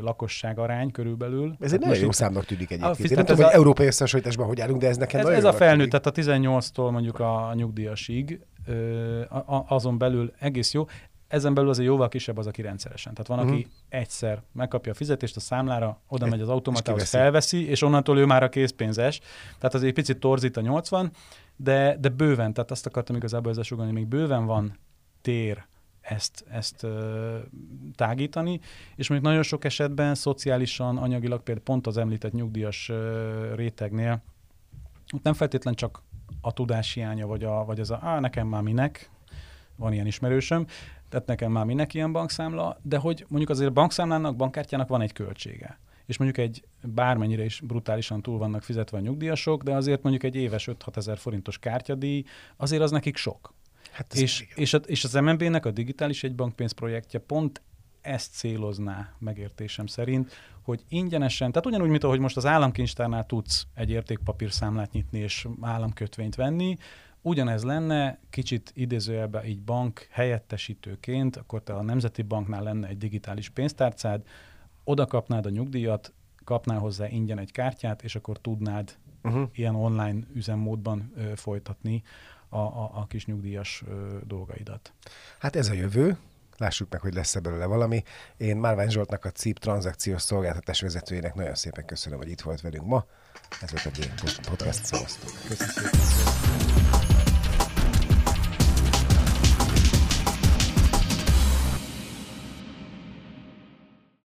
lakosság 0.00 0.58
arány 0.58 0.90
körülbelül. 0.90 1.56
Ez 1.60 1.72
egy 1.72 1.80
nagyon 1.80 1.96
jó 1.96 2.12
számnak 2.12 2.44
tűnik 2.44 2.70
egyébként. 2.70 3.10
Én 3.10 3.16
nem 3.16 3.24
tudom, 3.24 3.42
hogy 3.44 3.52
a... 3.52 3.56
európai 3.56 3.86
összehasonlításban 3.86 4.46
hogy 4.46 4.60
állunk, 4.60 4.80
de 4.80 4.88
ez 4.88 4.96
nekem 4.96 5.20
ez, 5.20 5.26
nagyon 5.26 5.40
Ez 5.40 5.44
a 5.44 5.52
felnőtt, 5.52 5.90
tehát 5.90 6.06
a 6.06 6.12
18-tól 6.12 6.90
mondjuk 6.90 7.18
a 7.18 7.52
nyugdíjasig, 7.54 8.40
ö, 8.66 9.20
a, 9.20 9.64
azon 9.68 9.98
belül 9.98 10.32
egész 10.38 10.72
jó. 10.72 10.86
Ezen 11.28 11.54
belül 11.54 11.70
azért 11.70 11.88
jóval 11.88 12.08
kisebb 12.08 12.36
az, 12.36 12.46
aki 12.46 12.62
rendszeresen. 12.62 13.12
Tehát 13.12 13.28
van, 13.28 13.38
uh-huh. 13.38 13.52
aki 13.52 13.62
mhm. 13.62 14.00
egyszer 14.00 14.42
megkapja 14.52 14.92
a 14.92 14.94
fizetést 14.94 15.36
a 15.36 15.40
számlára, 15.40 16.00
oda 16.08 16.26
megy 16.26 16.40
az 16.40 16.48
automatához, 16.48 17.08
felveszi, 17.08 17.68
és 17.68 17.82
onnantól 17.82 18.18
ő 18.18 18.24
már 18.24 18.42
a 18.42 18.48
készpénzes. 18.48 19.20
Tehát 19.58 19.74
azért 19.74 19.94
picit 19.94 20.18
torzít 20.18 20.56
a 20.56 20.60
80, 20.60 21.10
de, 21.56 21.96
de 22.00 22.08
bőven, 22.08 22.52
tehát 22.52 22.70
azt 22.70 22.86
akartam 22.86 23.16
igazából 23.16 23.50
ezzel 23.50 23.62
sugalni, 23.62 23.92
még 23.92 24.06
bőven 24.06 24.46
van 24.46 24.78
tér 25.20 25.66
ezt, 26.00 26.44
ezt 26.50 26.82
ö, 26.82 27.38
tágítani, 27.94 28.60
és 28.96 29.08
mondjuk 29.08 29.30
nagyon 29.30 29.44
sok 29.44 29.64
esetben 29.64 30.14
szociálisan, 30.14 30.96
anyagilag 30.96 31.42
például 31.42 31.64
pont 31.64 31.86
az 31.86 31.96
említett 31.96 32.32
nyugdíjas 32.32 32.88
ö, 32.88 33.54
rétegnél, 33.54 34.22
ott 35.14 35.22
nem 35.22 35.34
feltétlen 35.34 35.74
csak 35.74 36.02
a 36.40 36.52
tudás 36.52 36.92
hiánya, 36.92 37.26
vagy, 37.26 37.44
a, 37.44 37.64
vagy 37.64 37.80
az 37.80 37.90
a, 37.90 37.98
á, 38.02 38.20
nekem 38.20 38.46
már 38.46 38.62
minek, 38.62 39.10
van 39.76 39.92
ilyen 39.92 40.06
ismerősöm, 40.06 40.66
tehát 41.16 41.30
nekem 41.30 41.52
már 41.52 41.64
minek 41.64 41.94
ilyen 41.94 42.12
bankszámla, 42.12 42.78
de 42.82 42.96
hogy 42.96 43.24
mondjuk 43.28 43.50
azért 43.50 43.68
a 43.68 43.72
bankszámlának, 43.72 44.36
bankkártyának 44.36 44.88
van 44.88 45.00
egy 45.00 45.12
költsége. 45.12 45.78
És 46.06 46.18
mondjuk 46.18 46.46
egy 46.46 46.64
bármennyire 46.82 47.44
is 47.44 47.60
brutálisan 47.60 48.22
túl 48.22 48.38
vannak 48.38 48.62
fizetve 48.62 48.98
a 48.98 49.00
nyugdíjasok, 49.00 49.62
de 49.62 49.74
azért 49.74 50.02
mondjuk 50.02 50.24
egy 50.24 50.34
éves 50.34 50.68
5-6 50.72 50.96
ezer 50.96 51.18
forintos 51.18 51.58
kártyadíj, 51.58 52.24
azért 52.56 52.82
az 52.82 52.90
nekik 52.90 53.16
sok. 53.16 53.54
Hát 53.90 54.14
és, 54.14 54.46
és, 54.54 54.74
a, 54.74 54.76
és 54.76 55.04
az 55.04 55.12
MNB-nek 55.12 55.66
a 55.66 55.70
digitális 55.70 56.24
egybankpénz 56.24 56.72
projektje 56.72 57.20
pont 57.20 57.62
ezt 58.00 58.32
célozná 58.32 59.12
megértésem 59.18 59.86
szerint, 59.86 60.32
hogy 60.62 60.84
ingyenesen, 60.88 61.50
tehát 61.50 61.66
ugyanúgy, 61.66 61.90
mint 61.90 62.04
ahogy 62.04 62.20
most 62.20 62.36
az 62.36 62.46
államkincstárnál 62.46 63.26
tudsz 63.26 63.66
egy 63.74 63.90
értékpapírszámlát 63.90 64.92
nyitni 64.92 65.18
és 65.18 65.48
államkötvényt 65.60 66.34
venni, 66.34 66.76
ugyanez 67.26 67.62
lenne, 67.62 68.18
kicsit 68.30 68.70
idézőjelben 68.74 69.44
így 69.44 69.62
bank 69.62 70.06
helyettesítőként, 70.10 71.36
akkor 71.36 71.62
te 71.62 71.74
a 71.74 71.82
Nemzeti 71.82 72.22
Banknál 72.22 72.62
lenne 72.62 72.88
egy 72.88 72.98
digitális 72.98 73.48
pénztárcád, 73.48 74.22
oda 74.84 75.06
kapnád 75.06 75.46
a 75.46 75.50
nyugdíjat, 75.50 76.12
kapnál 76.44 76.78
hozzá 76.78 77.08
ingyen 77.08 77.38
egy 77.38 77.52
kártyát, 77.52 78.02
és 78.02 78.14
akkor 78.14 78.38
tudnád 78.38 78.96
uh-huh. 79.22 79.48
ilyen 79.52 79.74
online 79.74 80.18
üzemmódban 80.34 81.12
ö, 81.16 81.32
folytatni 81.36 82.02
a, 82.48 82.58
a, 82.58 82.90
a 82.94 83.06
kis 83.08 83.26
nyugdíjas 83.26 83.82
ö, 83.88 84.16
dolgaidat. 84.26 84.92
Hát 85.38 85.56
ez 85.56 85.68
a 85.68 85.72
jövő, 85.72 86.16
lássuk 86.56 86.90
meg, 86.90 87.00
hogy 87.00 87.14
lesz-e 87.14 87.40
belőle 87.40 87.66
valami. 87.66 88.02
Én 88.36 88.56
Márvány 88.56 88.88
Zsoltnak 88.90 89.24
a 89.24 89.30
CIP 89.30 89.58
tranzakciós 89.58 90.22
szolgáltatás 90.22 90.80
vezetőjének 90.80 91.34
nagyon 91.34 91.54
szépen 91.54 91.84
köszönöm, 91.84 92.18
hogy 92.18 92.30
itt 92.30 92.40
volt 92.40 92.60
velünk 92.60 92.86
ma. 92.86 93.04
Ez 93.60 93.70
volt 93.70 93.86
a 93.86 93.90
Game 94.00 94.32
Podcast. 94.48 94.84
Szevasztok! 94.84 95.30
Köszönöm 95.48 95.92
szépen! 95.92 96.95